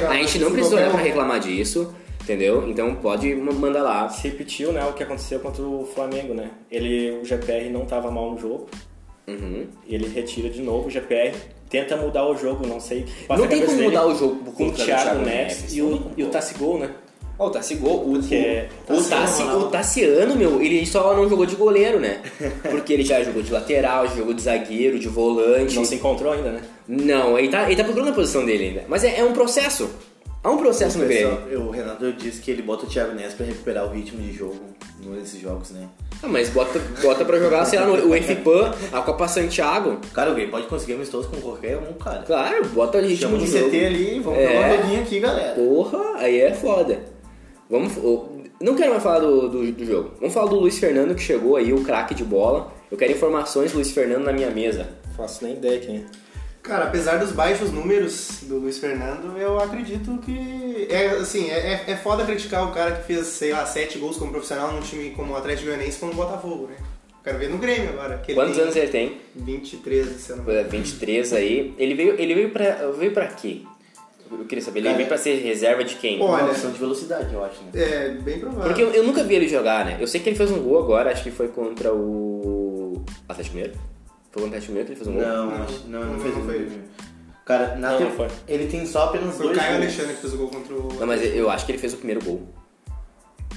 [0.09, 2.69] A gente não precisa olhar pra reclamar disso, entendeu?
[2.69, 4.09] Então pode ma- mandar lá.
[4.09, 6.51] Se repetiu, né, o que aconteceu contra o Flamengo, né?
[6.71, 8.67] Ele, o GPR não tava mal no jogo,
[9.29, 9.67] Uhum.
[9.87, 11.33] e ele retira de novo o GPR,
[11.69, 13.07] tenta mudar o jogo, não sei.
[13.27, 16.11] passa Não tem como mudar o jogo por com o conta Thiago, Neves, e o,
[16.17, 16.33] e o pôr.
[16.33, 16.91] Tassigol, né?
[17.39, 21.47] Ó, o Tassigol, o, é- o, o, Tassi, o Tassiano, meu, ele só não jogou
[21.47, 22.21] de goleiro, né?
[22.69, 25.77] Porque ele já jogou de lateral, já jogou de zagueiro, de volante.
[25.77, 26.61] Não se encontrou ainda, né?
[26.89, 28.85] Não, ele tá, ele tá procurando a posição dele ainda.
[28.89, 29.89] Mas é, é um processo.
[30.43, 31.67] Há um processo no Grêmio.
[31.67, 34.57] O Renato disse que ele bota o Thiago Neves pra recuperar o ritmo de jogo
[35.05, 35.89] nesses jogos, né?
[36.23, 39.99] Ah, mas bota, bota pra jogar, sei lá, no, o FPAN, a Copa Santiago.
[40.15, 42.23] Cara, o Grêmio pode conseguir amistoso com qualquer um, cara.
[42.23, 43.71] Claro, bota o ritmo Chama de no jogo.
[43.71, 44.47] CT ali, vamos É.
[44.49, 45.55] jogar uma rodinha aqui, galera.
[45.55, 47.01] Porra, aí é foda.
[47.69, 47.93] Vamos.
[48.61, 50.13] Não quero mais falar do, do, do jogo.
[50.19, 52.73] Vamos falar do Luiz Fernando que chegou aí, o craque de bola.
[52.91, 54.89] Eu quero informações do Luiz Fernando na minha mesa.
[55.17, 56.03] Faço nem ideia quem é.
[56.69, 60.87] Cara, apesar dos baixos números do Luiz Fernando, eu acredito que.
[60.91, 64.31] É assim, é, é foda criticar o cara que fez, sei lá, sete gols como
[64.31, 66.77] profissional num time como o Atlético Goianiense como o Botafogo, né?
[67.25, 68.19] Quero ver no Grêmio agora.
[68.19, 69.17] Que ele Quantos tem anos ele tem?
[69.35, 70.71] 23, se eu não me É, engano.
[70.71, 71.75] 23 aí.
[71.79, 72.91] Ele veio, ele veio pra.
[72.99, 73.63] Veio pra quê?
[74.31, 76.21] Eu queria saber, ele Cara, veio pra ser reserva de quem?
[76.21, 77.71] Olha, Uma opção de velocidade, eu acho, né?
[77.75, 78.65] É, bem provável.
[78.65, 79.97] Porque eu, eu nunca vi ele jogar, né?
[79.99, 83.03] Eu sei que ele fez um gol agora, acho que foi contra o.
[83.27, 83.79] Atlético Mineiro?
[84.41, 85.23] Foi contra o Atlético Mineiro que ele fez um gol?
[85.23, 86.79] Não, Não, acho- não, fez um gol.
[87.45, 88.29] Cara, na Não, te- não foi.
[88.47, 89.83] ele tem só apenas Foi o dois Caio gols.
[89.85, 90.93] Alexandre que fez o gol contra o.
[91.01, 92.47] Não, mas eu acho que ele fez o primeiro gol.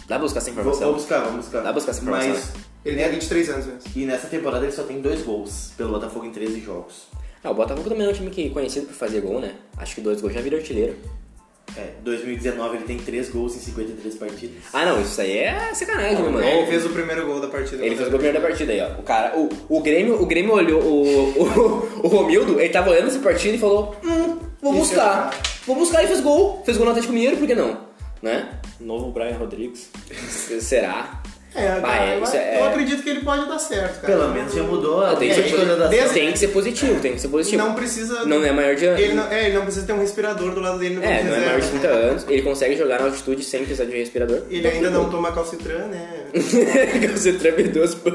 [0.08, 0.88] Dá pra buscar essa Vou, informação.
[0.88, 1.58] vou buscar, vamos buscar.
[1.60, 3.82] Dá pra buscar essa informação, Mas, Ele tem 23 anos mesmo.
[3.96, 7.08] e nessa temporada ele só tem dois gols pelo Botafogo em 13 jogos.
[7.44, 9.56] Ah, o Botafogo também é um time que conhecido por fazer gol, né?
[9.78, 10.96] Acho que dois gols já vira artilheiro.
[11.78, 14.58] É, 2019 ele tem 3 gols em 53 partidas.
[14.74, 16.44] Ah, não, isso aí é sacanagem, né, mano?
[16.44, 17.86] Ele fez o primeiro gol da partida.
[17.86, 19.00] Ele fez o gol primeiro da partida aí, ó.
[19.00, 23.08] O cara, o, o Grêmio, o Grêmio olhou, o, o, o Romildo, ele tava olhando
[23.08, 25.34] essa partida e falou: Hum, vou Isso buscar.
[25.34, 26.62] é Vou buscar e fez gol.
[26.66, 27.78] Fez gol no Atlético Mineiro, por que não?
[28.22, 28.50] Né?
[28.80, 29.90] Novo Brian Rodrigues.
[30.60, 31.21] Será?
[31.54, 34.14] É, cara, Bah, é, eu, é- eu acredito que ele pode dar certo, cara.
[34.14, 37.14] Pelo menos já mudou a Tem que, É, ser, desde- tem que ser positivo, tem
[37.14, 37.62] que ser positivo.
[37.62, 38.24] Não precisa.
[38.24, 38.98] Não é maior de ano.
[39.00, 41.36] Ele não, é, ele não precisa ter um respirador do lado dele no É, não
[41.36, 42.26] é maior de 30 anos.
[42.30, 44.44] Ele consegue jogar na altitude sem precisar de respirador.
[44.50, 46.08] Ele ainda não toma calcitran, né?
[47.40, 47.96] Treme dois.
[47.96, 48.12] pô.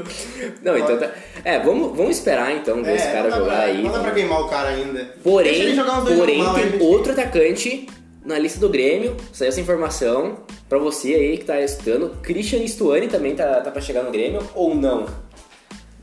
[0.62, 1.10] Não, então tá.
[1.44, 3.82] É, vamos, vamos esperar então ver esse cara não jogar pra, aí.
[3.82, 4.92] Não dá pra queimar o cara ainda.
[5.00, 7.86] Deixa Porém, ele jogar uns dois porém jogos mal, aí a tem gente- outro atacante
[8.26, 9.16] na lista do Grêmio.
[9.32, 12.10] Saiu essa informação pra você aí que tá estudando.
[12.22, 15.06] Christian Stuani também tá, tá pra chegar no Grêmio ou não?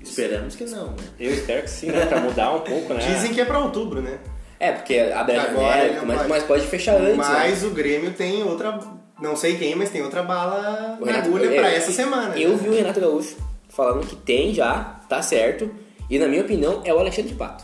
[0.01, 0.97] Esperamos que não, né?
[1.19, 2.05] Eu espero que sim, né?
[2.05, 2.99] Pra mudar um pouco, né?
[2.99, 4.19] Dizem que é pra outubro, né?
[4.59, 6.29] É, porque abre a Agora janela, mas, pode.
[6.29, 7.17] mas pode fechar antes.
[7.17, 7.23] né?
[7.23, 8.79] Mas o Grêmio tem outra.
[9.21, 12.37] Não sei quem, mas tem outra bala O na Renato- agulha é, pra essa semana.
[12.37, 12.59] Eu né?
[12.61, 13.37] vi o Renato Gaúcho
[13.69, 15.69] falando que tem já, tá certo.
[16.09, 17.63] E na minha opinião é o Alexandre Pato.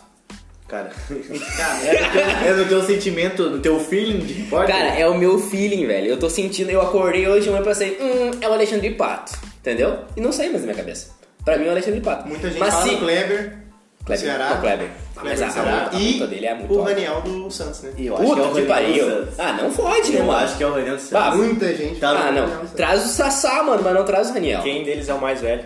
[0.69, 4.75] Cara, é, no teu, é no teu sentimento, no teu feeling de repórter?
[4.75, 6.07] Cara, é o meu feeling, velho.
[6.07, 9.33] Eu tô sentindo, eu acordei hoje de manhã e pensei, hum, é o Alexandre Pato.
[9.59, 9.99] Entendeu?
[10.15, 11.09] E não saiu mais da minha cabeça.
[11.43, 12.27] Pra mim é o Alexandre Pato.
[12.27, 12.91] Muita gente Mas fala se...
[12.91, 13.57] do Kleber,
[13.99, 14.49] do Kleber, Ceará.
[14.51, 14.87] não, Kleber.
[15.17, 15.89] Ah, mas a, do Ceará.
[15.91, 16.89] a, a e luta dele é muito o alta.
[16.91, 17.91] Raniel do Santos, né?
[17.97, 19.09] E eu acho Puta que é o que Raniel pariu.
[19.25, 19.39] Santos.
[19.39, 21.09] Ah, não fode, né, Eu acho que é o Raniel Santos.
[21.11, 22.47] Bah, Muita gente Tá Ah, do não.
[22.47, 22.71] Santos.
[22.73, 24.61] Traz o Sassá, mano, mas não traz o Raniel.
[24.61, 25.65] Quem deles é o mais velho?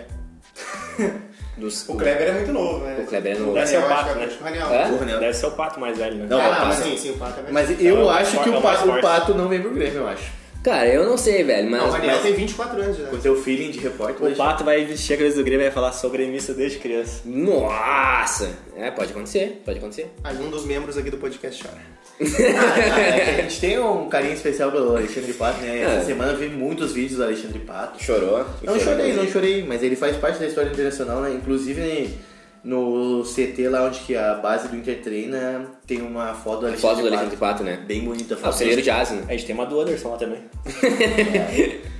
[1.56, 2.96] Dos- O Kleber é muito novo, né?
[3.00, 3.54] O Kleber é novo.
[3.54, 4.32] Deve ser o Eu acho Pato, é né?
[4.40, 4.66] o Raniel.
[4.68, 4.90] É?
[4.90, 5.20] O.
[5.20, 6.26] Deve ser o Pato mais velho, né?
[6.28, 6.82] Não, Ah, o não, Pato.
[6.82, 8.84] sim, sim, o Pato é mais Mas É eu o acho que o, forte.
[8.88, 10.44] pa, o Pato não vem pro Grêmio, eu acho.
[10.64, 11.78] Cara, eu não sei, velho, mas...
[11.78, 13.04] Não, o Raniel mas- tem 24 anos já.
[13.04, 15.64] Com o teu feeling de repórter, O Pato vai vestir a camisa do Grêmio e
[15.66, 17.20] vai falar sou gremista desde criança.
[17.26, 18.50] Nossa!
[18.76, 20.10] É, pode acontecer, pode acontecer.
[20.24, 21.76] Algum dos membros aqui do podcast chora.
[22.20, 25.80] É, a gente tem um carinho especial pelo Alexandre Pato, né?
[25.82, 26.00] Essa É.
[26.04, 28.02] semana eu vi muitos vídeos do Alexandre Pato.
[28.02, 28.44] Chorou?
[28.62, 31.32] Não chorei, não chorei, mas ele faz parte da história internacional, né?
[31.32, 32.10] Inclusive
[32.62, 36.80] no CT lá onde que a base do Inter treina, tem uma foto do Alexandre,
[36.96, 37.78] Foto do Alexandre Pato, né?
[37.86, 38.46] Bem bonita a foto.
[38.46, 39.24] Auxiliar de asa, né?
[39.28, 40.38] A gente tem uma do Anderson lá também.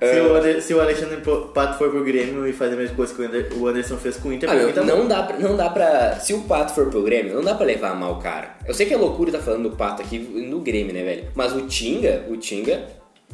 [0.00, 1.22] Se, o Ale- se o Alexandre
[1.54, 4.28] Pato for pro Grêmio e fazer a mesma coisa que o Ander- Anderson fez com
[4.28, 5.08] o Inter, Ah, meu, tá não bom.
[5.08, 6.20] dá, pra, não dá pra.
[6.20, 8.56] Se o Pato for pro Grêmio, não dá pra levar mal o cara.
[8.66, 11.24] Eu sei que é loucura tá falando do Pato aqui no Grêmio, né, velho?
[11.34, 12.86] Mas o Tinga, o Tinga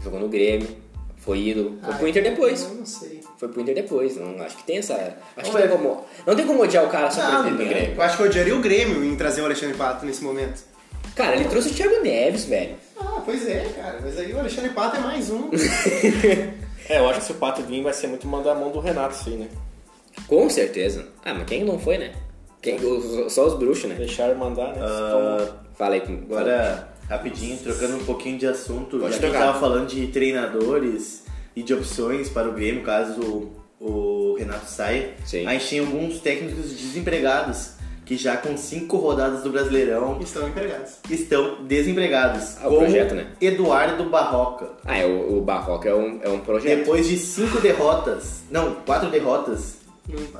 [0.04, 0.68] jogou no Grêmio,
[1.16, 2.62] foi ídolo, foi pro Inter depois.
[2.62, 3.20] Eu não sei.
[3.38, 4.16] Foi pro Inter depois.
[4.16, 4.94] Não, acho que tem essa.
[5.36, 5.68] Acho que Não, tem é.
[5.68, 6.04] como.
[6.26, 7.94] Não tem como odiar o cara só Não, por ter no Grêmio.
[7.96, 10.62] Eu acho que eu odiaria o Grêmio em trazer o Alexandre Pato nesse momento.
[11.14, 12.76] Cara, ele trouxe o Thiago Neves, velho.
[12.98, 13.98] Ah, pois é, cara.
[14.02, 15.50] Mas aí o Alexandre Pato é mais um.
[16.88, 18.80] É, eu acho que se o Pato vir vai ser muito mandar a mão do
[18.80, 19.48] Renato, sim, né?
[20.26, 21.06] Com certeza.
[21.24, 22.12] Ah, mas quem não foi, né?
[22.60, 23.94] Quem, os- só os bruxos, né?
[23.94, 24.80] Deixaram mandar, né?
[24.82, 26.12] Ah, Fala aí com.
[26.14, 29.46] Agora, rapidinho, trocando um pouquinho de assunto, Pode já que a gente trocar.
[29.46, 31.22] tava falando de treinadores
[31.54, 33.52] e de opções para o Grêmio, caso o,
[34.32, 35.46] o Renato saia, Sim.
[35.46, 40.92] a gente tem alguns técnicos desempregados que já com cinco rodadas do Brasileirão Estão empregados.
[41.10, 42.56] estão desempregados.
[42.60, 43.26] Ah, o projeto, né?
[43.40, 44.70] Eduardo Barroca.
[44.84, 46.78] Ah, é, o, o Barroca é um, é um projeto.
[46.80, 49.80] Depois de cinco derrotas, não, quatro derrotas.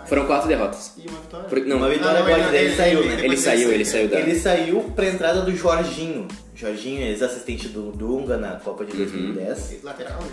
[0.07, 0.92] Foram quatro derrotas.
[0.98, 1.48] E uma vitória.
[1.48, 3.25] Por- não, uma vitória Ah, não, agora, ele- ele, ele- saiu, ele- né?
[3.25, 4.18] ele saiu, ele saiu da.
[4.20, 6.27] Ele saiu pra entrada do Jorginho.
[6.55, 8.90] Jorginho é ex-assistente do Dunga na Copa Uhum.
[8.90, 9.79] de 2010.
[9.85, 10.29] Lateral, né?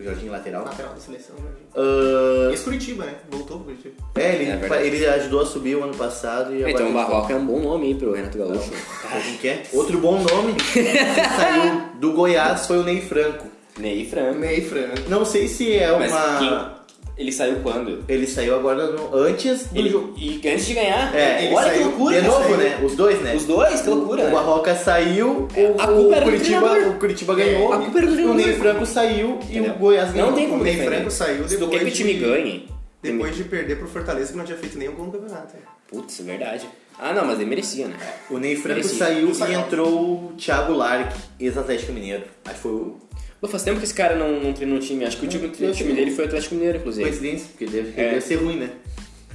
[0.00, 0.64] O Jorginho lateral.
[0.64, 1.36] Lateral da seleção.
[1.36, 1.48] né?
[1.76, 1.80] Ah,
[2.52, 3.14] Ex-Curitiba, né?
[3.30, 3.94] Voltou pro Curitiba.
[4.14, 6.70] é, ele, É ele ajudou a subir o ano passado e agora.
[6.70, 8.70] Então o Barroca é um bom nome aí pro Renato Gaúcho.
[8.70, 9.62] tá- Quem que é?
[9.72, 10.82] Outro bom nome que
[11.36, 13.46] saiu do Goiás foi o Ney Franco.
[13.78, 14.38] Ney Franco.
[14.38, 15.08] Ney Franco.
[15.08, 16.38] Não sei se é Mas uma.
[16.38, 16.81] quem-
[17.22, 18.04] ele saiu quando?
[18.08, 20.14] Ele saiu agora no- antes do Ele, jogo.
[20.16, 21.14] e antes de ganhar?
[21.14, 22.20] É, ele Olha que saiu loucura.
[22.20, 22.56] De novo, saiu.
[22.58, 22.80] né?
[22.84, 23.34] Os dois, né?
[23.34, 24.30] Os dois, que loucura, O né?
[24.32, 26.88] Barroca saiu, o, A culpa o do Curitiba, treinador.
[26.88, 28.54] o Curitiba ganhou, a culpa era do o Ney treinador.
[28.60, 29.72] Franco saiu e Entendeu?
[29.74, 30.28] o Goiás ganhou.
[30.30, 30.76] Não tem como O Ney.
[30.84, 32.68] Franco saiu depois quer que o time de- ganhe...
[33.02, 35.54] Depois de perder pro Fortaleza, que não tinha feito nenhum gol no campeonato.
[35.56, 35.62] né?
[35.88, 36.68] Putz, é verdade.
[36.98, 37.96] Ah, não, mas ele merecia, né?
[38.30, 38.96] O Ney Franco Merecia.
[38.98, 42.22] saiu e entrou o Thiago Lark, ex-Atlético Mineiro.
[42.44, 42.96] Acho que foi o-
[43.42, 45.04] Pô, faz tempo que esse cara não, não treina no time.
[45.04, 47.02] Acho que o time, eu o time dele foi o Atlético Mineiro, inclusive.
[47.08, 48.10] coincidência, porque deve, É.
[48.10, 48.70] deve ser ruim, né?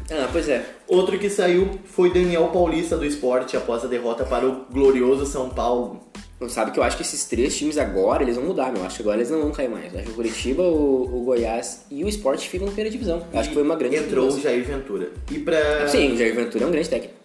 [0.10, 0.63] Ah, pois é.
[0.88, 5.50] Outro que saiu foi Daniel Paulista do esporte após a derrota para o glorioso São
[5.50, 6.08] Paulo.
[6.39, 8.86] Não sabe que eu acho que esses três times agora, eles vão mudar, meu.
[8.86, 9.91] Acho que agora eles não vão cair mais.
[9.91, 13.26] Eu acho que o Curitiba, o, o Goiás e o Sport ficam na primeira divisão.
[13.34, 14.43] Eu acho que foi uma grande Entrou o mudança.
[14.43, 15.12] Jair Ventura.
[15.32, 15.88] E pra.
[15.89, 17.15] Sim, o Jair Ventura é um grande técnico.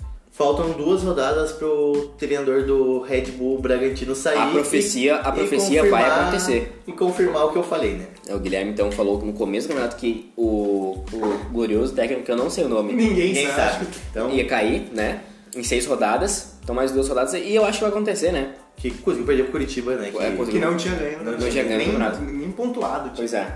[0.42, 4.38] Faltam duas rodadas pro treinador do Red Bull Bragantino sair.
[4.38, 6.80] A profecia- a profecia vai acontecer.
[6.86, 8.06] E confirmar o que eu falei, né?
[8.30, 12.36] O Guilherme então falou no começo do campeonato que o, o glorioso técnico, que eu
[12.36, 13.72] não sei o nome, Ninguém, Ninguém sabe.
[13.72, 13.86] sabe.
[14.10, 15.20] Então, ia cair, né?
[15.54, 16.54] Em seis rodadas.
[16.62, 17.34] Então mais duas rodadas.
[17.34, 18.54] E eu acho que vai acontecer, né?
[18.76, 20.10] que conseguiu perder pro Curitiba, né?
[20.10, 20.60] Que, É, conseguiu.
[20.60, 21.18] Que não tinha ganho.
[21.22, 21.36] né?
[21.38, 23.04] Não tinha ganho nem, nem pontuado.
[23.04, 23.16] Tipo.
[23.18, 23.46] Pois é.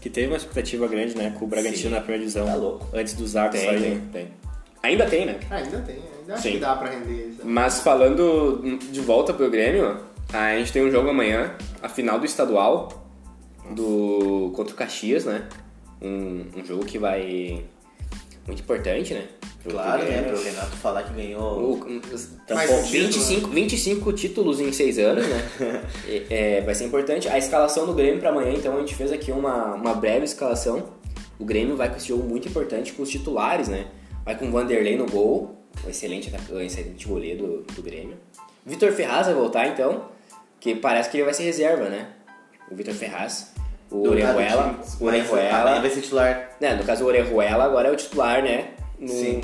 [0.00, 1.34] Que teve uma expectativa grande, né?
[1.38, 1.90] Com o Bragantino Sim.
[1.90, 2.46] na primeira divisão.
[2.46, 2.86] Tá louco.
[2.94, 3.80] Antes do Zago sair.
[3.80, 4.28] tem, tem.
[4.86, 5.38] Ainda tem, né?
[5.50, 5.96] Ah, ainda tem.
[6.20, 6.52] Ainda acho Sim.
[6.52, 7.32] que dá pra render.
[7.36, 7.48] sabe?
[7.48, 9.96] Mas falando de volta pro Grêmio,
[10.32, 12.88] a gente tem um jogo amanhã, a final do estadual
[13.70, 15.46] do contra o Caxias, né?
[16.00, 17.64] um, um jogo que vai.
[18.46, 19.24] Muito importante, né?
[19.68, 20.22] Claro, né?
[20.22, 21.72] Pro Renato falar que ganhou.
[21.72, 25.82] o- título, 25, 25 títulos em 6 anos, né?
[26.30, 27.28] É, vai ser importante.
[27.28, 30.84] A escalação do Grêmio para amanhã, então, a gente fez aqui uma, uma breve escalação.
[31.38, 33.86] O Grêmio vai com esse jogo muito importante com os titulares, né?
[34.26, 35.54] Vai com o Vanderlei no gol,
[35.86, 38.16] um excelente, um excelente goleiro do, do Grêmio.
[38.66, 40.06] Vitor Ferraz vai voltar, então,
[40.60, 42.08] que parece que ele vai ser reserva, né?
[42.70, 43.52] O Vitor Ferraz.
[43.88, 44.80] O Orejuela.
[45.00, 45.80] O Orejuela.
[45.80, 46.50] vai ser titular.
[46.60, 48.70] Né, no caso, o Orejuela agora é o titular, né?
[48.98, 49.40] No- Sim.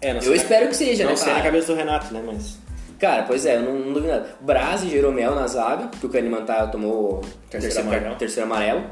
[0.00, 2.22] É, não Eu espero que seja, não né, sei na cabeça do Renato, né?
[2.26, 2.58] Mas.
[2.98, 4.36] Cara, pois é, eu não, não duvido nada.
[4.40, 8.16] Braz e Jeromel na zaga, porque o Kahneman tá, tomou Terceiro terceiro, amarelo.
[8.16, 8.84] terceiro amarelo.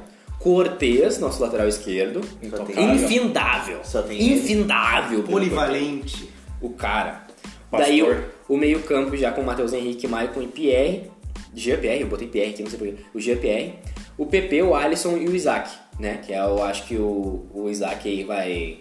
[0.42, 2.20] Cortez, nosso lateral esquerdo.
[2.42, 2.94] Intocável.
[2.94, 3.80] Infindável.
[3.84, 4.20] Só tem.
[4.32, 5.22] Infindável.
[5.22, 6.28] Polivalente.
[6.60, 7.26] O cara.
[7.70, 7.88] Pastor.
[7.88, 11.10] Daí o, o meio-campo já com o Matheus Henrique, Maicon e Pierre.
[11.54, 12.96] Jean-Pierre, eu botei Pierre aqui, não sei porquê.
[13.14, 13.74] O Jean-Pierre.
[14.18, 16.18] O PP, o Alisson e o Isaac, né?
[16.18, 18.78] Que é, eu acho que o, o Isaac aí vai.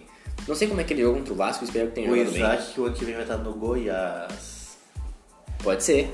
[0.48, 2.32] Não sei como é que ele jogou contra o Vasco, espero que tenha O jogado
[2.32, 2.42] bem.
[2.42, 4.76] Isaac, que o ano que vem vai estar no Goiás.
[5.62, 6.10] Pode ser.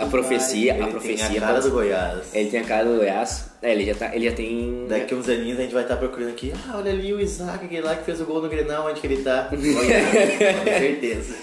[0.00, 1.38] A profecia, Ele a tem profecia.
[1.38, 2.34] a cara do Goiás.
[2.34, 3.50] Ele tem a cara do Goiás.
[3.60, 4.86] É, ele já, tá, ele já tem.
[4.88, 6.52] Daqui uns aninhos a gente vai estar procurando aqui.
[6.68, 9.06] Ah, olha ali o Isaac, aquele lá que fez o gol no Grenal, onde que
[9.06, 9.48] ele tá?
[9.52, 11.34] Goiás, com certeza.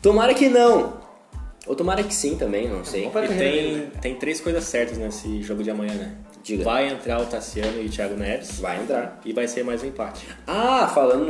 [0.00, 1.02] Tomara que não.
[1.66, 3.08] Ou tomara que sim também, não sei.
[3.08, 3.86] Vamos pra E tem, né?
[4.00, 6.12] tem três coisas certas nesse jogo de amanhã, né?
[6.44, 6.62] Diga.
[6.62, 8.60] Vai entrar o Tassiano e o Thiago Neves.
[8.60, 9.18] Vai entrar.
[9.24, 10.28] E vai ser mais um empate.
[10.46, 11.24] Ah, falando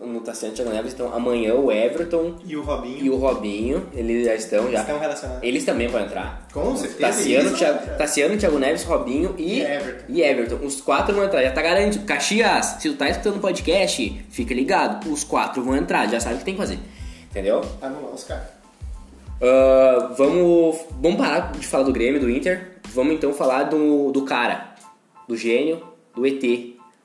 [0.00, 3.04] no, no Tassiano e Thiago Neves, então amanhã o Everton E o Robinho.
[3.04, 4.82] e o Robinho, eles já estão já.
[4.82, 5.42] Estão relacionados.
[5.42, 6.46] Eles também vão entrar.
[6.52, 7.00] Com certeza.
[7.00, 7.96] Tassiano, eles Thiago.
[7.98, 10.04] Tassiano, Thiago Neves, Robinho e, E Everton.
[10.08, 10.64] e Everton.
[10.64, 11.42] Os quatro vão entrar.
[11.42, 12.04] Já tá garantido.
[12.04, 15.10] Caxias, se tu tá escutando o podcast, fica ligado.
[15.10, 16.78] Os quatro vão entrar, já sabe o que tem que fazer.
[17.28, 17.60] Entendeu?
[17.82, 18.59] Anular os caras.
[19.40, 22.78] Ah, vamos, vamos parar de falar do Grêmio, do Inter.
[22.92, 24.74] Vamos então falar do, do cara,
[25.28, 25.82] do gênio,
[26.14, 26.42] do ET,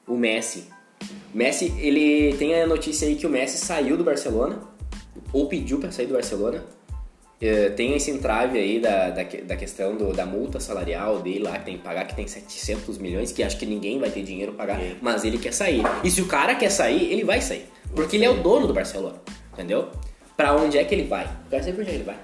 [0.07, 0.65] o Messi.
[1.33, 4.59] O Messi, ele tem a notícia aí que o Messi saiu do Barcelona,
[5.31, 6.63] ou pediu para sair do Barcelona.
[7.41, 11.59] Eh, tem esse entrave aí da, da, da questão do- da multa salarial dele lá,
[11.59, 14.53] que tem que pagar, que tem 700 milhões, que acho que ninguém vai ter dinheiro
[14.53, 15.81] pra pagar, mas ele quer sair.
[16.03, 17.65] E se o cara quer sair, ele vai sair.
[17.93, 19.21] Porque ele é o dono do Barcelona,
[19.53, 19.89] entendeu?
[20.37, 21.23] Pra onde é que ele vai?
[21.25, 22.17] Eu quero saber pra onde é que ele vai.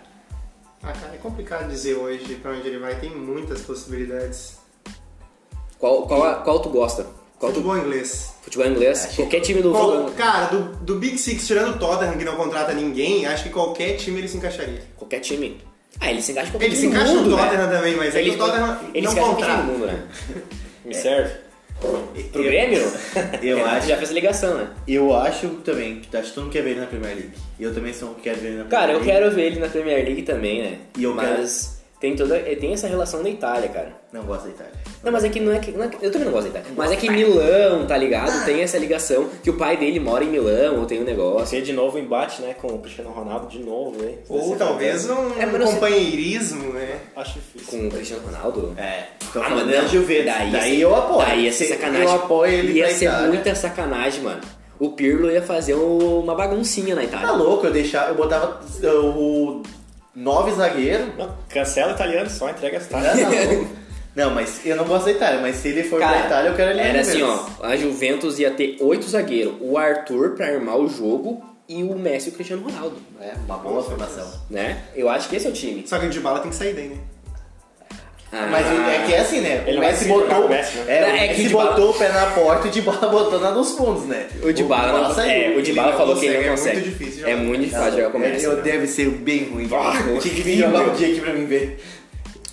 [0.83, 2.95] Ah, cara, é complicado dizer hoje pra onde ele vai.
[2.99, 4.57] Tem muitas possibilidades.
[5.79, 7.05] Qual, qual, qual tu gosta?
[7.39, 8.33] Qual tu, Futebol inglês.
[8.43, 9.13] futebol inglês?
[9.15, 12.71] Qualquer time do Qual- cara, do, do Big Six, tirando o Tottenham, que não contrata
[12.73, 14.83] ninguém, acho que qualquer time ele se encaixaria.
[14.95, 15.59] Qualquer time.
[15.99, 17.75] Ah, ele se encaixa em qualquer Ele se encaixa no mundo, Tottenham né?
[17.75, 19.61] também, mas é que ele, o Tottenham ele não contrata.
[19.63, 20.07] do mundo, né?
[20.85, 21.33] Me serve?
[22.31, 22.81] Pro Grêmio?
[23.41, 23.87] Eu acho.
[23.87, 24.67] já fez a ligação, né?
[24.87, 27.31] Eu acho também, que acho que todo mundo quer ver ele na Premier League.
[27.59, 29.11] E eu também sou que quero ver ele na Premier Cara, eu League.
[29.11, 30.77] quero ver ele na Premier League também, né?
[30.97, 33.93] E eu mas tem toda tem essa relação da Itália, cara.
[34.11, 34.73] Não gosto da Itália.
[35.03, 35.71] Não, mas é que não é que.
[35.71, 36.75] não é que- eu também não gosto da Itália.
[36.75, 38.43] Mas é que Milão, tá ligado?
[38.43, 41.47] Tem essa ligação que o pai dele mora em Milão, ou tem um negócio.
[41.47, 42.53] Ser de novo embate, né?
[42.59, 44.17] Com o Cristiano Ronaldo de novo, hein?
[44.27, 46.97] Ou talvez um É, sei- companheirismo, né?
[47.15, 47.79] Acho difícil.
[47.79, 48.73] Com o Cristiano Ronaldo.
[48.77, 49.87] É, tô Ah, mas da não.
[49.87, 50.25] Juventus.
[50.25, 51.25] Daí, Daí, eu apoio.
[51.27, 52.05] Daí ia ser Se- sacanagem.
[52.07, 53.27] Eu apoio ele Ia ser Itália.
[53.27, 54.41] muita sacanagem, mano.
[54.79, 57.31] O Pirlo ia fazer uma baguncinha na Tá Itália.
[57.33, 59.61] louco, eu deixava, eu botava o
[60.15, 61.13] nove zagueiro.
[61.17, 63.67] Não, cancela o italiano, só entrega as Não, taxas.
[64.15, 64.31] não.
[64.31, 66.71] Mas eu não gosto da Itália, mas se ele for Cara, pra Itália, eu quero
[66.71, 67.39] ele Era assim, ó.
[67.63, 69.55] A Juventus ia ter oito zagueiros.
[69.61, 72.97] O Arthur pra armar o jogo e o Messi e o Cristiano Ronaldo.
[73.21, 74.29] É, uma boa formação.
[74.49, 74.83] Né?
[74.95, 75.87] Eu acho que esse é o time.
[75.87, 76.97] Só que o Dybala tem que sair daí, né?
[78.33, 79.63] Ah, Mas é que é assim, né?
[79.67, 80.45] Ele o vai Messi botou.
[80.45, 80.85] o Messi, né?
[80.87, 83.51] É, É o Messi o botou o pé na porta e o Dybala botou na
[83.51, 84.27] dos fundos, né?
[84.41, 85.53] O Dybala não saiu.
[85.53, 86.89] é, o Dybala não falou que ele não consegue, é consegue.
[86.89, 87.43] muito difícil É jogar.
[87.43, 88.45] muito difícil jogar com o Messi.
[88.45, 88.61] Eu né?
[88.61, 89.69] deve ser bem ruim.
[89.73, 91.83] Ah, Tinha que vir jogar um dia aqui pra mim ver.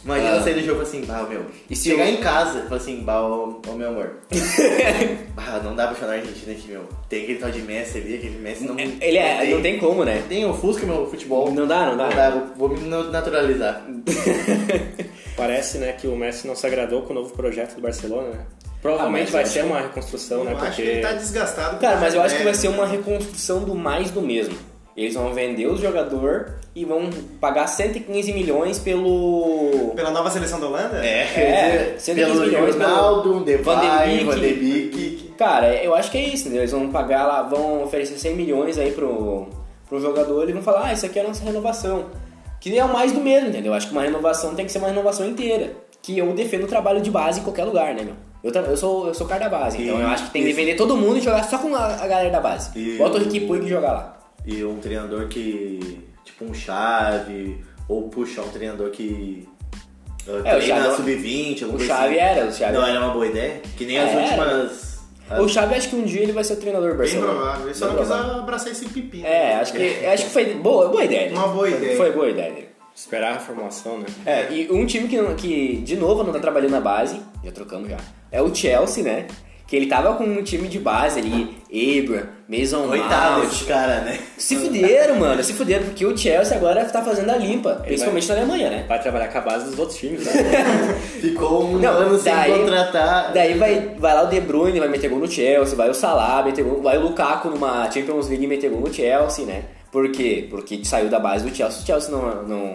[0.04, 0.42] Imagina Ah.
[0.42, 1.42] sair do jogo assim, bah, meu.
[1.68, 4.10] E se chegar eu- em casa, falar assim, bah, ô, ô, meu amor.
[5.36, 6.82] bah, não dá pra chamar a Argentina aqui, meu.
[7.08, 8.76] Tem aquele tal de Messi ali, aquele Messi não.
[8.78, 10.22] Ele é, não tem como, né?
[10.28, 11.52] Tem, ofusca meu futebol.
[11.52, 12.08] Não dá, não dá.
[12.08, 13.84] Não dá, vou, vou me naturalizar.
[15.38, 18.40] Parece, né, que o Messi não se agradou com o novo projeto do Barcelona, né?
[18.82, 20.52] Provavelmente Ah, vai ser uma reconstrução, né?
[20.52, 21.78] acho Porque que ele tá desgastado.
[21.78, 22.60] Cara, mas eu acho que vai velho.
[22.62, 24.54] ser uma reconstrução do mais do mesmo.
[24.96, 27.08] Eles vão vender o jogador e vão
[27.40, 29.92] pagar 115 milhões pelo.
[29.94, 31.04] Pela nova seleção da Holanda?
[31.06, 35.34] É, 115 pelo milhões pelo Ronaldo, Depay, Van de Beek.
[35.38, 36.62] Cara, eu acho que é isso, entendeu?
[36.62, 39.46] Eles vão pagar lá, vão oferecer 100 milhões aí pro,
[39.88, 42.06] pro jogador e vão falar, ah, isso aqui é a nossa renovação.
[42.60, 43.72] Que é o mais do mesmo, entendeu?
[43.72, 45.72] Eu acho que uma renovação tem que ser uma renovação inteira.
[46.02, 48.14] Que eu defendo o trabalho de base em qualquer lugar, né, meu?
[48.42, 50.48] Eu, eu, sou, eu sou cara da base, então E- eu acho que tem que
[50.48, 50.56] isso.
[50.56, 52.70] vender todo mundo e jogar só com a, a galera da base.
[52.78, 54.18] E- Bota o Ricky Puig jogar lá.
[54.46, 56.00] E um treinador que.
[56.24, 59.46] Tipo um chave, ou puxar um treinador que.
[60.26, 62.38] Uh, É, o Xavi- sub-20, alguma O Chave assim.
[62.38, 62.90] era, o Chave Não era.
[62.92, 63.60] era uma boa ideia?
[63.76, 64.68] Que nem as Era.
[65.40, 67.32] O Xavi acho que um dia ele vai ser o treinador do Bem Barcelona.
[67.32, 67.66] provável.
[67.66, 69.26] Ele só Bem não quis abraçar esse pepino.
[69.26, 71.30] É, acho que, acho que foi boa, boa ideia.
[71.32, 71.96] Uma boa ideia.
[71.96, 72.68] Foi boa ideia dele.
[72.94, 74.06] Esperar a formação, né?
[74.26, 77.88] É, e um time que, que de novo não tá trabalhando na base, já trocamos
[77.88, 77.96] já,
[78.32, 79.26] é o Chelsea, né?
[79.68, 81.54] Que ele tava com um time de base ali,
[82.02, 82.88] Abra, Mason
[83.42, 84.18] desses caras, né?
[84.38, 88.34] Se fuderam, mano, se fuderam, porque o Chelsea agora tá fazendo a limpa, principalmente na
[88.36, 88.84] Alemanha, né?
[88.88, 90.32] Vai trabalhar com a base dos outros times, né?
[91.20, 93.32] Ficou um Não, ano sem daí- contratar.
[93.34, 96.42] Daí vai, vai lá o De Bruyne, vai meter gol no Chelsea, vai o Salah,
[96.42, 99.64] meter gol, vai o Lukaku numa Champions League meter gol no Chelsea, né?
[99.92, 100.46] Por quê?
[100.48, 102.74] Porque saiu da base do Chelsea, o Chelsea não, não,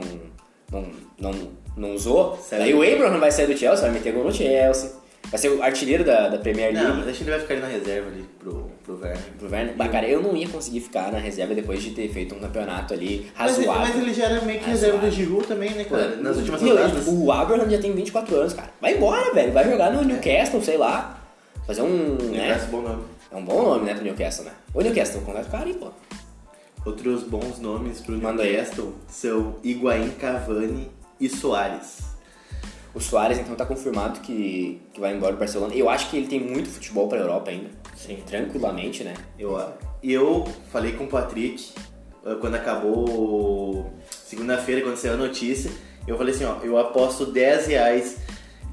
[0.71, 0.85] não,
[1.19, 1.31] não,
[1.75, 2.37] não usou.
[2.47, 2.61] Saiu.
[2.61, 5.01] Daí o Abraham vai sair do Chelsea, vai meter gol no Chelsea.
[5.33, 6.87] Vai ser o artilheiro da, da Premier League.
[6.87, 9.23] Não, mas acho que ele vai ficar ali na reserva ali pro, pro Werner.
[9.39, 9.75] Pro Werner.
[9.75, 12.93] Bah, cara, eu não ia conseguir ficar na reserva depois de ter feito um campeonato
[12.93, 13.95] ali Mas ele, razoável.
[13.95, 16.17] mas ele já era meio que reserva do Giroud também, né, cara?
[16.17, 17.07] Nas últimas Meu, rodadas.
[17.07, 18.69] O Abraham já tem 24 anos, cara.
[18.79, 19.51] Vai embora, velho.
[19.51, 21.19] Vai jogar no Newcastle, sei lá.
[21.65, 22.15] Fazer um.
[22.29, 22.49] Né?
[22.49, 23.03] Parece bom nome.
[23.31, 24.51] É um bom nome, né, pro Newcastle, né?
[24.71, 25.87] Ô, Newcastle, contrata o cara aí, pô.
[26.85, 28.51] Outros bons nomes pro Manda aí.
[28.51, 32.12] Newcastle são Higuaín, Cavani e Soares.
[32.93, 35.73] O Soares, então, tá confirmado que, que vai embora do Barcelona.
[35.73, 37.69] Eu acho que ele tem muito futebol pra Europa ainda.
[37.95, 38.17] Sim.
[38.25, 39.15] Tranquilamente, né?
[39.37, 39.59] Eu,
[40.03, 41.73] eu falei com o Patrick
[42.25, 45.71] eh, quando acabou segunda-feira, quando saiu a notícia.
[46.07, 48.17] Eu falei assim, ó, eu aposto 10 reais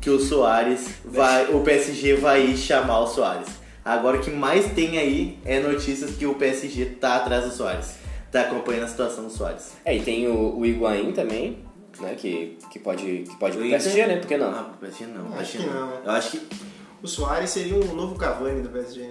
[0.01, 1.55] que o Soares vai.
[1.55, 3.49] O PSG vai chamar o Soares.
[3.85, 7.97] Agora o que mais tem aí é notícias que o PSG tá atrás do Soares.
[8.31, 9.73] Tá acompanhando a situação do Soares.
[9.85, 11.65] É, e tem o, o Higuaín também,
[12.01, 12.15] né?
[12.17, 14.17] Que, que pode, que pode pro Inter- PSG, né?
[14.17, 14.51] Por que não?
[14.51, 15.27] Ah, pro PSG não.
[15.27, 15.93] Acho PSG que não.
[16.05, 16.41] Eu acho que.
[17.03, 19.03] O Soares seria um novo Cavani do PSG.
[19.03, 19.11] né?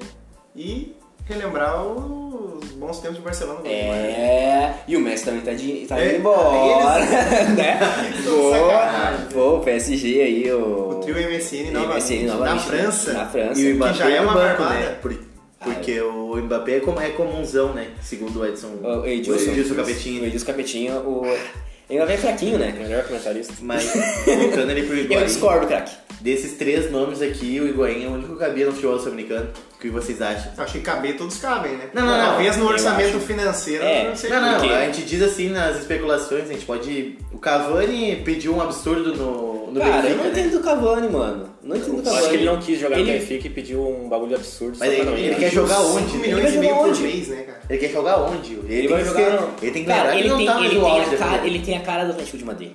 [0.55, 3.61] E relembrar os bons tempos de Barcelona.
[3.67, 6.99] É, e o Messi também tá, de, tá É, indo embora,
[7.55, 7.79] né?
[8.51, 9.25] Sacanagem.
[9.33, 10.89] Pô, o PSG aí, o...
[10.89, 12.13] O trio MSN novamente.
[12.13, 12.77] MSN Na novamente, né?
[12.77, 13.13] França.
[13.13, 13.59] Na França.
[13.61, 14.79] E o Mbappé já é no uma banco, barbada.
[14.79, 14.97] né?
[15.01, 15.29] Por-
[15.61, 17.89] porque o Mbappé é, como, é comunzão, né?
[18.01, 18.67] Segundo o Edson.
[18.81, 19.49] O Edilson.
[19.49, 20.25] O Edilson O Capetinho.
[20.25, 21.23] Edilson Capetinho, o...
[21.89, 22.71] Ele vai fraquinho, né?
[22.77, 23.53] Melhor comentarista.
[23.61, 23.91] Mas
[24.25, 25.95] voltando ali pro Eu discordo, craque.
[26.21, 29.47] Desses três nomes aqui, o Higuaín é o único que cabia no futebol sul-americano.
[29.75, 30.51] O que vocês acham?
[30.57, 31.89] Acho que caber, todos cabem, né?
[31.93, 32.25] Não, não, não.
[32.31, 33.25] Talvez no Eu orçamento acho.
[33.25, 34.09] financeiro, É.
[34.09, 37.17] não sei Não, não, porque- a gente diz assim nas especulações, a gente pode.
[37.31, 40.09] O Cavani pediu um absurdo no, no Cara, Benfica.
[40.09, 40.29] eu não né?
[40.31, 41.49] entendo do Cavani, mano.
[41.63, 42.19] Não entendo do Eu Cavani.
[42.19, 44.77] acho que ele não quis jogar Ele- no Benfica e pediu um bagulho absurdo.
[44.77, 45.25] Mas ele- ir.
[45.27, 46.17] ele quer jogar 5 onde?
[46.17, 47.01] milhões Ele e meio jogar por onde?
[47.03, 47.59] mês, né, cara?
[47.69, 48.53] Ele quer jogar onde?
[48.53, 49.49] Ele, Ele tem vai que jogar...
[49.61, 51.47] Ele tem que Cara, ele ele tem, tá mais ele, no tem auge a cara,
[51.47, 52.71] ele tem a cara do Atlético de Madrid.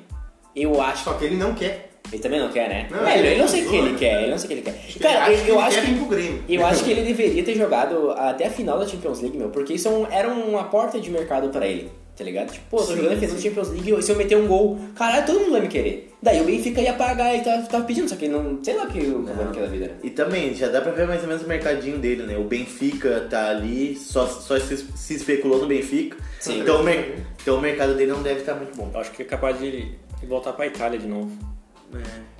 [0.57, 1.04] Eu acho.
[1.04, 1.90] Só que ele não quer.
[2.12, 2.86] Ele também não quer, né?
[2.90, 3.96] Não, é, ele, ele eu não sei o que ele né?
[3.98, 4.70] quer, ele não sei o que ele quer.
[4.84, 6.44] Acho que Cara, ele eu, que eu ele acho que Grêmio.
[6.48, 9.72] eu acho que ele deveria ter jogado até a final da Champions League, meu, porque
[9.74, 12.52] isso é um- era uma porta de mercado pra ele, tá ligado?
[12.52, 13.40] Tipo, pô, tô Sim, jogando a final da.
[13.42, 16.12] Champions League, se eu meter um gol, caralho, todo mundo vai me querer.
[16.22, 18.84] Daí o Benfica ia pagar e tava, tava pedindo, só que ele não, sei lá
[18.84, 19.92] o que o Cavani quer da vida, né?
[20.04, 22.36] E também, já dá pra ver mais ou menos o mercadinho dele, né?
[22.38, 26.16] O Benfica tá ali, só, só se, se especulou no Benfica.
[26.38, 26.60] Sim.
[26.60, 28.88] Então, o mer- então o mercado dele não deve estar muito bom.
[28.94, 29.88] Eu acho que é capaz de
[30.26, 31.30] voltar pra Itália de novo.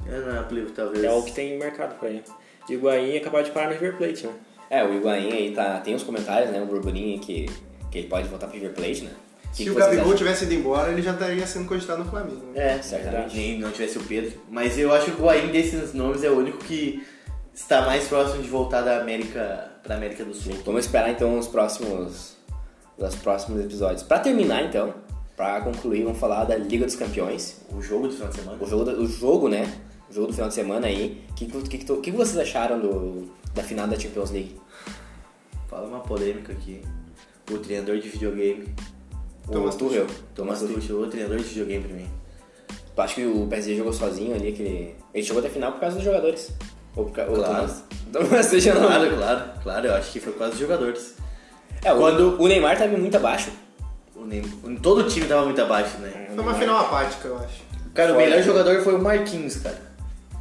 [0.07, 1.05] É, não aplico, talvez.
[1.05, 2.23] É o que tem mercado pra ele.
[2.69, 4.33] E o Higuaín é capaz de parar no River Plate, né?
[4.71, 7.47] É, o Higuaín aí tá, tem uns comentários, né, o burburinho que,
[7.91, 9.11] que ele pode voltar pro River Plate, né?
[9.51, 10.17] Que Se que o Gabigol acham?
[10.17, 12.45] tivesse ido embora, ele já estaria sendo cogitado no Flamengo.
[12.53, 12.77] Né?
[12.77, 13.37] É, Certamente.
[13.37, 14.33] Nem não tivesse o Pedro.
[14.51, 17.07] Mas eu acho que o Guaim desses nomes é o único que
[17.55, 20.55] está mais próximo de voltar da América pra América do Sul.
[20.65, 22.37] Vamos esperar então os próximos,
[22.99, 24.03] os próximos episódios.
[24.03, 24.93] Pra terminar então,
[25.37, 27.61] pra concluir, vamos falar da Liga dos Campeões.
[27.73, 28.59] O jogo do final de semana.
[28.63, 29.73] O jogo, o jogo né?
[30.11, 31.25] O jogo do final de semana aí.
[31.31, 34.57] O que, que, que, que vocês acharam do, da final da Champions League?
[35.69, 36.81] Fala uma polêmica aqui.
[37.51, 38.69] O treinador de videogame.
[39.51, 40.07] Thomas Tuchel.
[40.35, 42.09] Thomas Tuchel, o treinador de videogame pra mim.
[42.95, 44.49] Tu acha que o PSG jogou sozinho ali?
[44.49, 44.95] Aquele...
[45.13, 46.53] Ele chegou até a final por causa dos jogadores.
[46.95, 47.35] Ou por causa...
[47.35, 47.73] Claro.
[48.13, 48.87] Thomas Tuchel não.
[48.87, 49.87] Claro, claro, claro.
[49.89, 51.17] Eu acho que foi por causa dos jogadores.
[51.85, 53.51] É, Quando- o Neymar tava muito abaixo.
[54.25, 56.29] O Nem- Todo o time tava muito abaixo, né?
[56.35, 57.63] Foi uma final apática, eu acho.
[57.93, 59.79] Cara, o melhor jogador foi o Marquinhos, cara.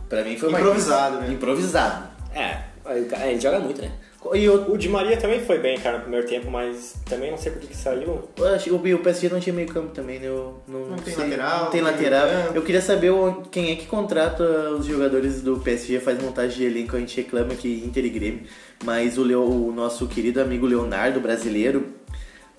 [0.10, 0.78] Pra mim foi o Marquinhos.
[0.84, 1.32] Improvisado, né?
[1.34, 2.08] Improvisado.
[2.34, 3.92] É, o cara- ele joga muito, né?
[4.34, 7.38] E eu, O Di Maria também foi bem, cara, no primeiro tempo, mas também não
[7.38, 8.30] sei por que que saiu.
[8.38, 10.28] eu acho que o PSG não tinha meio campo também, né?
[10.28, 11.26] Eu não, Não tem sei.
[11.26, 12.28] lateral, Não tem não tem lateral.
[12.28, 12.56] meio campo.
[12.58, 14.44] Eu queria saber o- quem é que contrata
[14.80, 18.44] os jogadores do PSG, faz montagem de elenco, a gente reclama que Inter e Grêmio,
[18.86, 21.88] mas o, Leo- o nosso querido amigo Leonardo, brasileiro,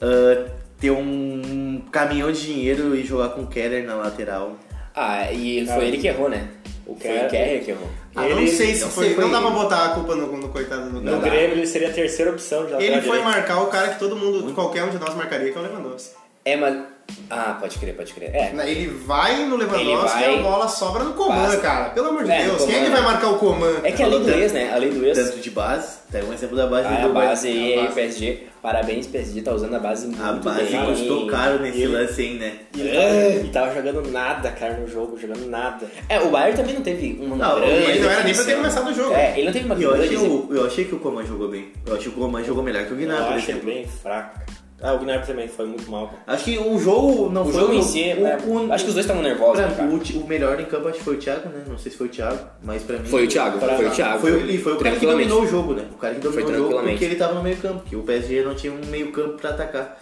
[0.02, 0.46] ah,
[0.84, 4.56] ter um caminhão de dinheiro e jogar com o Keller na lateral.
[4.94, 6.48] Ah, e foi ele que errou, né?
[6.86, 7.88] o foi Kerr- o Kerr que errou.
[8.14, 9.14] Ah, não Ele- sei se não foi.
[9.14, 11.20] foi- Não dá pra botar a culpa no, no coitado do No Não.
[11.20, 13.24] Grêmio ele seria a terceira opção de lateral Ele foi direito.
[13.24, 16.14] marcar o cara que todo mundo, qualquer um de nós marcaria, que é o Lewandowski.
[16.44, 16.76] É, mas
[17.30, 18.30] Ah, pode crer, pode crer.
[18.34, 18.52] É.
[18.66, 21.56] Ele vai no Lewandowski vai- e a bola sobra no Coman, Passa.
[21.58, 21.90] cara.
[21.90, 22.64] Pelo amor de É, Deus.
[22.64, 23.80] Quem é que vai marcar o Coman?
[23.82, 24.70] É que a lei do ex, né?
[24.72, 25.16] A lei do ex.
[25.18, 27.82] Tanto de base, tá um exemplo da base Ah, do a base a aí, aí,
[27.82, 27.94] base.
[27.94, 28.46] PSG.
[28.62, 30.86] Parabéns, PSG, tá usando a base muito A base bem.
[30.86, 32.52] custou caro nesse Ele- lance, hein, né?
[32.74, 35.86] E ele tava, e tava jogando nada, cara, no jogo, jogando nada.
[36.08, 37.72] É, o Bayern também não teve uma Não, grande...
[37.72, 39.12] ele Ele não era nem pra ter começado o jogo.
[39.14, 40.16] É, ele não teve uma E eu grande...
[40.16, 41.72] achei, o, eu achei que o Coman jogou bem.
[41.86, 43.64] Eu achei que o Coman jogou melhor que o Eu por acho ele exemplo.
[43.66, 44.40] bem fraco.
[44.84, 46.08] Ah, o Gnabry também foi muito mal.
[46.08, 46.18] cara.
[46.26, 48.84] Acho que o jogo não O foi jogo o, em si, o, é, o- acho
[48.84, 49.88] que os dois estavam nervosos, pra- né, cara?
[49.88, 51.64] o, o melhor em campo acho que foi o Thiago, né?
[51.66, 53.06] Não sei se foi o Thiago, mas pra mim.
[53.08, 54.20] Foi o Thiago, Pra- foi o Thiago.
[54.20, 55.86] Foi, ele foi o cara que dominou o jogo, né?
[55.92, 58.02] O cara que dominou Foi o jogo porque ele tava no meio campo, que o
[58.02, 59.98] PSG não tinha um meio campo pra atacar.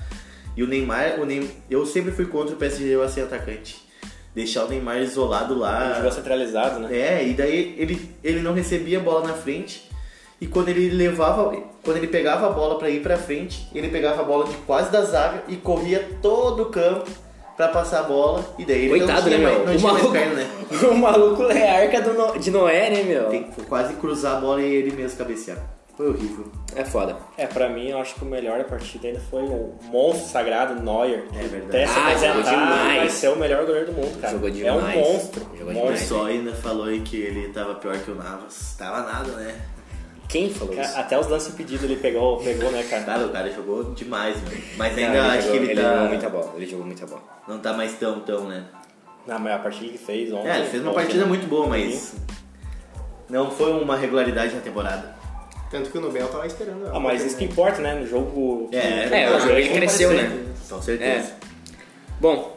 [0.56, 3.80] E o Neymar, o Neymar, eu sempre fui contra o PSG eu ser atacante.
[4.34, 5.94] Deixar o Neymar isolado Ele lá.
[5.94, 6.88] jogou centralizado, né?
[6.98, 9.88] É, e daí ele, ele não recebia a bola na frente.
[10.42, 14.22] E quando ele levava, quando ele pegava a bola pra ir pra frente, ele pegava
[14.22, 17.08] a bola de quase da zaga e corria todo o campo
[17.56, 18.44] pra passar a bola.
[18.58, 19.64] E daí ele Coitado, não tinha, né, meu?
[19.66, 20.50] não o, tinha maluco, perna, né?
[20.90, 23.26] o maluco é a arca do No- de Noé, né, meu?
[23.28, 25.58] Tem que quase cruzar a bola e ele mesmo cabecear.
[25.96, 26.46] Foi horrível.
[26.74, 27.16] É foda.
[27.36, 30.82] É, pra mim, eu acho que o melhor da partida ainda foi o monstro sagrado
[30.82, 31.24] Neuer.
[31.38, 31.84] É verdade.
[31.84, 32.96] Até se Ah, jogou apresentar, demais.
[32.98, 34.32] vai ser o melhor goleiro do mundo, cara.
[34.32, 34.96] Jogou É um demais.
[34.96, 35.40] monstro.
[35.56, 35.82] Jogou monstro.
[35.82, 36.00] Demais.
[36.08, 38.74] só ainda falou aí que ele tava pior que o Navas.
[38.78, 39.54] Tava nada, né?
[40.32, 40.82] Quem falou isso?
[40.82, 43.02] Cara, Até os lances impedidos ele pegou, pegou né, cara?
[43.04, 44.58] Cara, o cara jogou demais, meu.
[44.78, 45.92] Mas Não, ainda ele acho jogou, que ele, ele tá.
[45.94, 46.52] jogou muita bola.
[46.56, 47.22] Ele jogou muita bola.
[47.46, 48.64] Não tá mais tão, tão, né?
[49.26, 50.48] Não, mas a partida que fez ontem.
[50.48, 51.28] É, ele fez uma ontem, partida né?
[51.28, 52.14] muito boa, mas.
[53.28, 55.14] Não foi uma regularidade na temporada.
[55.70, 56.86] Tanto que o Nobel tava esperando.
[56.92, 57.94] Ah, mas isso que importa, né?
[57.94, 58.68] No jogo.
[58.72, 60.46] É, que- é, o jogo ele cresceu, né?
[60.68, 61.32] Com certeza.
[62.20, 62.56] Bom,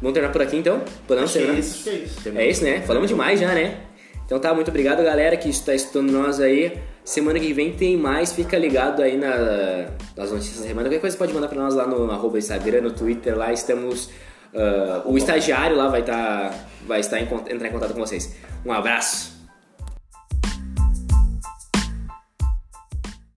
[0.00, 0.82] vamos terminar por aqui então?
[1.06, 1.60] Podemos Acho que é terminar?
[1.60, 1.74] isso.
[1.74, 2.38] Acho que é isso.
[2.38, 2.80] É isso, né?
[2.82, 3.80] Falamos demais já, né?
[4.26, 6.78] Então tá, muito obrigado galera que está escutando nós aí.
[7.04, 10.88] Semana que vem tem mais, fica ligado aí na, nas notícias da semana.
[10.88, 14.10] Qualquer coisa pode mandar pra nós lá no arroba Instagram, no Twitter, lá estamos.
[14.52, 16.52] ah, o estagiário lá vai, tá,
[16.84, 18.34] vai estar em, entrar em contato com vocês.
[18.64, 19.35] Um abraço!